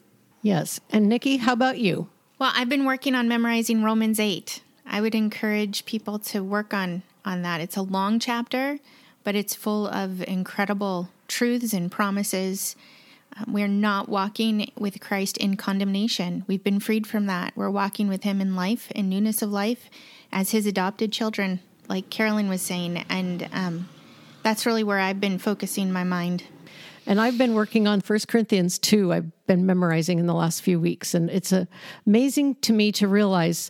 Yes. 0.45 0.79
And 0.91 1.09
Nikki, 1.09 1.37
how 1.37 1.53
about 1.53 1.79
you? 1.79 2.07
Well, 2.37 2.51
I've 2.53 2.69
been 2.69 2.85
working 2.85 3.15
on 3.15 3.27
memorizing 3.27 3.81
Romans 3.81 4.19
8. 4.19 4.61
I 4.85 5.01
would 5.01 5.15
encourage 5.15 5.87
people 5.87 6.19
to 6.19 6.43
work 6.43 6.71
on 6.71 7.01
on 7.25 7.41
that. 7.41 7.61
It's 7.61 7.77
a 7.77 7.81
long 7.81 8.19
chapter, 8.19 8.77
but 9.23 9.33
it's 9.33 9.55
full 9.55 9.87
of 9.87 10.21
incredible 10.27 11.09
truths 11.27 11.73
and 11.73 11.91
promises 11.91 12.75
Um, 13.37 13.53
we're 13.53 13.67
not 13.67 14.07
walking 14.07 14.71
with 14.77 15.01
Christ 15.01 15.35
in 15.37 15.57
condemnation. 15.57 16.45
We've 16.47 16.63
been 16.63 16.79
freed 16.79 17.07
from 17.07 17.25
that. 17.25 17.51
We're 17.55 17.71
walking 17.71 18.07
with 18.07 18.23
Him 18.23 18.39
in 18.39 18.55
life, 18.55 18.91
in 18.91 19.09
newness 19.09 19.41
of 19.41 19.51
life, 19.51 19.89
as 20.31 20.51
His 20.51 20.67
adopted 20.67 21.11
children, 21.11 21.59
like 21.89 22.11
Carolyn 22.11 22.49
was 22.49 22.61
saying. 22.61 23.03
And 23.09 23.49
um, 23.51 23.89
that's 24.43 24.67
really 24.67 24.83
where 24.83 24.99
I've 24.99 25.19
been 25.19 25.39
focusing 25.39 25.91
my 25.91 26.03
mind. 26.03 26.43
And 27.07 27.21
I've 27.21 27.37
been 27.37 27.53
working 27.53 27.87
on 27.87 28.01
1 28.01 28.19
Corinthians 28.27 28.79
2. 28.79 29.13
I've 29.13 29.45
been 29.45 29.65
memorizing 29.65 30.19
in 30.19 30.25
the 30.25 30.33
last 30.33 30.61
few 30.61 30.79
weeks. 30.79 31.13
And 31.13 31.29
it's 31.29 31.53
amazing 32.07 32.55
to 32.55 32.73
me 32.73 32.91
to 32.93 33.07
realize 33.07 33.69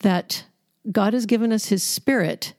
that 0.00 0.44
God 0.90 1.14
has 1.14 1.26
given 1.26 1.52
us 1.52 1.66
his 1.66 1.82
spirit 1.82 2.54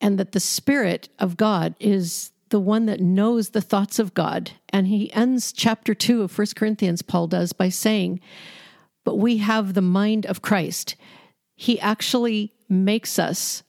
and 0.00 0.18
that 0.18 0.32
the 0.32 0.40
spirit 0.40 1.08
of 1.18 1.36
God 1.36 1.74
is 1.80 2.32
the 2.50 2.60
one 2.60 2.86
that 2.86 3.00
knows 3.00 3.50
the 3.50 3.62
thoughts 3.62 3.98
of 3.98 4.14
God. 4.14 4.52
And 4.68 4.86
he 4.86 5.12
ends 5.12 5.52
chapter 5.52 5.94
2 5.94 6.22
of 6.22 6.36
1 6.36 6.48
Corinthians, 6.54 7.02
Paul 7.02 7.26
does, 7.26 7.52
by 7.52 7.70
saying, 7.70 8.20
But 9.04 9.16
we 9.16 9.38
have 9.38 9.74
the 9.74 9.82
mind 9.82 10.26
of 10.26 10.42
Christ. 10.42 10.96
He 11.56 11.80
actually 11.80 12.52
makes 12.68 13.18
us 13.18 13.62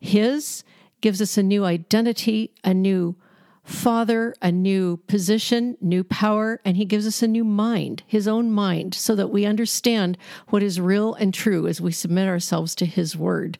his, 0.00 0.62
gives 1.00 1.20
us 1.20 1.36
a 1.36 1.42
new 1.42 1.64
identity, 1.64 2.54
a 2.62 2.72
new 2.72 3.16
Father, 3.64 4.34
a 4.42 4.50
new 4.50 4.96
position, 5.06 5.76
new 5.80 6.02
power, 6.02 6.60
and 6.64 6.76
He 6.76 6.84
gives 6.84 7.06
us 7.06 7.22
a 7.22 7.28
new 7.28 7.44
mind, 7.44 8.02
His 8.06 8.26
own 8.26 8.50
mind, 8.50 8.94
so 8.94 9.14
that 9.14 9.30
we 9.30 9.46
understand 9.46 10.18
what 10.48 10.62
is 10.62 10.80
real 10.80 11.14
and 11.14 11.32
true 11.32 11.68
as 11.68 11.80
we 11.80 11.92
submit 11.92 12.28
ourselves 12.28 12.74
to 12.76 12.86
His 12.86 13.16
Word. 13.16 13.58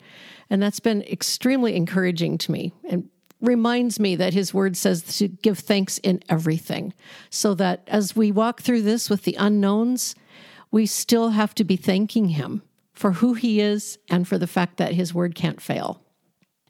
And 0.50 0.60
that's 0.60 0.80
been 0.80 1.02
extremely 1.02 1.76
encouraging 1.76 2.36
to 2.38 2.52
me 2.52 2.72
and 2.88 3.08
reminds 3.40 4.00
me 4.00 4.16
that 4.16 4.34
His 4.34 4.52
Word 4.52 4.76
says 4.76 5.02
to 5.18 5.28
give 5.28 5.60
thanks 5.60 5.98
in 5.98 6.20
everything, 6.28 6.94
so 7.30 7.54
that 7.54 7.84
as 7.86 8.16
we 8.16 8.32
walk 8.32 8.60
through 8.60 8.82
this 8.82 9.08
with 9.08 9.22
the 9.22 9.36
unknowns, 9.38 10.16
we 10.72 10.84
still 10.84 11.30
have 11.30 11.54
to 11.54 11.64
be 11.64 11.76
thanking 11.76 12.30
Him 12.30 12.62
for 12.92 13.12
who 13.12 13.34
He 13.34 13.60
is 13.60 13.98
and 14.10 14.26
for 14.26 14.36
the 14.36 14.46
fact 14.48 14.78
that 14.78 14.94
His 14.94 15.14
Word 15.14 15.36
can't 15.36 15.60
fail. 15.60 16.01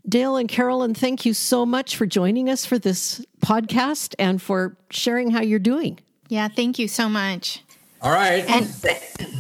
Dale 0.09 0.37
and 0.37 0.49
Carolyn, 0.49 0.95
thank 0.95 1.25
you 1.25 1.33
so 1.33 1.65
much 1.65 1.97
for 1.97 2.07
joining 2.07 2.49
us 2.49 2.67
for 2.67 2.79
this 2.79 3.25
podcast 3.41 4.15
and 4.19 4.43
for 4.43 4.77
sharing 4.91 5.31
how 5.31 5.43
you're 5.43 5.59
doing. 5.59 5.99
Yeah, 6.29 6.49
thank 6.49 6.79
you 6.79 6.89
so 6.89 7.09
much. 7.09 7.63
All 8.01 8.11
right. 8.11 8.45
And 8.49 8.67
th- 8.83 8.97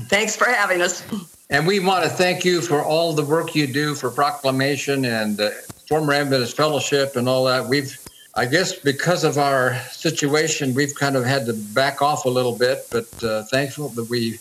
thanks 0.08 0.36
for 0.36 0.44
having 0.44 0.80
us. 0.80 1.02
And 1.50 1.66
we 1.66 1.80
want 1.80 2.04
to 2.04 2.10
thank 2.10 2.44
you 2.44 2.60
for 2.60 2.82
all 2.82 3.12
the 3.12 3.24
work 3.24 3.54
you 3.54 3.66
do 3.66 3.94
for 3.94 4.10
proclamation 4.10 5.04
and 5.04 5.40
uh, 5.40 5.50
former 5.88 6.12
Adventist 6.12 6.56
fellowship 6.56 7.16
and 7.16 7.28
all 7.28 7.44
that. 7.44 7.66
We've, 7.66 7.98
I 8.36 8.46
guess, 8.46 8.74
because 8.74 9.24
of 9.24 9.36
our 9.36 9.78
situation, 9.90 10.74
we've 10.74 10.94
kind 10.94 11.16
of 11.16 11.24
had 11.24 11.44
to 11.46 11.54
back 11.74 12.00
off 12.00 12.24
a 12.24 12.28
little 12.30 12.56
bit, 12.56 12.86
but 12.90 13.24
uh, 13.24 13.42
thankful 13.44 13.88
that 13.90 14.08
we 14.08 14.38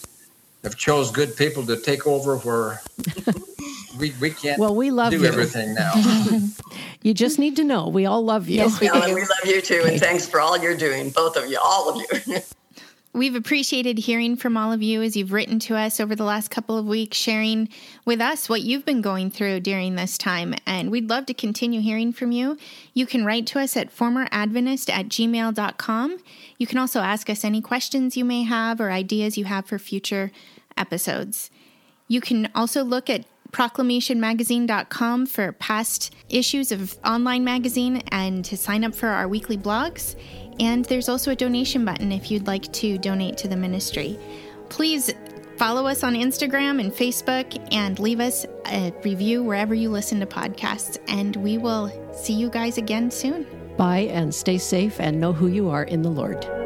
have 0.64 0.76
chose 0.76 1.12
good 1.12 1.36
people 1.36 1.66
to 1.66 1.76
take 1.82 2.06
over 2.06 2.38
where 2.38 2.82
we, 4.00 4.14
we 4.20 4.32
can't 4.32 4.60
well, 4.60 4.76
we 4.76 4.92
love 4.92 5.12
do 5.12 5.20
you. 5.20 5.28
everything 5.28 5.74
now. 5.74 5.94
you 7.02 7.14
just 7.14 7.40
need 7.40 7.56
to 7.58 7.64
know 7.64 7.88
we 7.88 8.06
all 8.06 8.24
love 8.24 8.48
you. 8.48 8.58
Yes, 8.58 8.80
we, 8.80 8.90
Alan, 8.90 9.14
we 9.14 9.22
love 9.22 9.46
you 9.46 9.62
too, 9.62 9.84
and 9.86 10.00
thanks 10.00 10.28
for 10.28 10.40
all 10.40 10.58
you're 10.58 10.78
doing, 10.78 11.10
both 11.10 11.38
of 11.38 11.50
you, 11.50 11.58
all 11.64 11.90
of 11.90 12.06
you. 12.28 12.38
We've 13.14 13.36
appreciated 13.36 13.98
hearing 13.98 14.38
from 14.38 14.56
all 14.56 14.72
of 14.72 14.82
you 14.82 15.02
as 15.02 15.18
you've 15.18 15.34
written 15.34 15.60
to 15.60 15.76
us 15.76 16.00
over 16.00 16.16
the 16.16 16.24
last 16.24 16.50
couple 16.50 16.78
of 16.78 16.86
weeks, 16.86 17.18
sharing 17.18 17.68
with 18.06 18.22
us 18.22 18.48
what 18.48 18.62
you've 18.62 18.86
been 18.86 19.02
going 19.02 19.30
through 19.30 19.60
during 19.60 19.96
this 19.96 20.18
time. 20.18 20.56
And 20.66 20.90
we'd 20.90 21.10
love 21.10 21.26
to 21.26 21.34
continue 21.34 21.82
hearing 21.82 22.14
from 22.14 22.32
you. 22.32 22.58
You 22.94 23.06
can 23.06 23.26
write 23.26 23.48
to 23.48 23.60
us 23.60 23.76
at 23.76 23.94
formeradventist 23.94 24.90
at 24.90 25.10
gmail.com. 25.10 26.20
You 26.58 26.68
can 26.68 26.78
also 26.78 27.02
ask 27.02 27.30
us 27.30 27.44
any 27.44 27.60
questions 27.60 28.16
you 28.16 28.24
may 28.24 28.44
have 28.44 28.80
or 28.80 28.92
ideas 28.92 29.38
you 29.38 29.44
have 29.44 29.66
for 29.66 29.78
future 29.78 30.32
episodes. 30.78 31.52
You 32.08 32.22
can 32.22 32.50
also 32.56 32.82
look 32.82 33.10
at 33.10 33.26
proclamationmagazine.com 33.52 35.26
for 35.26 35.52
past 35.54 36.14
issues 36.30 36.72
of 36.72 36.98
online 37.06 37.44
magazine 37.44 38.02
and 38.12 38.44
to 38.46 38.58
sign 38.58 38.84
up 38.84 38.96
for 38.96 39.08
our 39.08 39.28
weekly 39.28 39.58
blogs. 39.58 40.16
And 40.60 40.86
there's 40.86 41.10
also 41.10 41.32
a 41.32 41.36
donation 41.36 41.86
button 41.86 42.12
if 42.12 42.30
you'd 42.30 42.48
like 42.48 42.72
to 42.74 42.98
donate 42.98 43.38
to 43.38 43.48
the 43.48 43.56
ministry. 43.56 44.18
Please 44.70 45.14
follow 45.58 45.86
us 45.86 46.04
on 46.04 46.14
Instagram 46.14 46.80
and 46.80 46.92
Facebook 46.92 47.68
and 47.72 48.00
leave 48.00 48.20
us 48.20 48.46
a 48.68 48.94
review 49.04 49.44
wherever 49.44 49.76
you 49.76 49.90
listen 49.90 50.20
to 50.20 50.26
podcasts. 50.26 50.98
And 51.08 51.36
we 51.36 51.58
will 51.58 51.92
see 52.14 52.34
you 52.34 52.50
guys 52.50 52.78
again 52.78 53.12
soon. 53.12 53.46
Bye 53.78 54.10
and 54.12 54.34
stay 54.34 54.58
safe 54.58 55.00
and 55.00 55.20
know 55.20 55.34
who 55.34 55.48
you 55.48 55.70
are 55.70 55.84
in 55.84 56.02
the 56.02 56.10
Lord. 56.10 56.61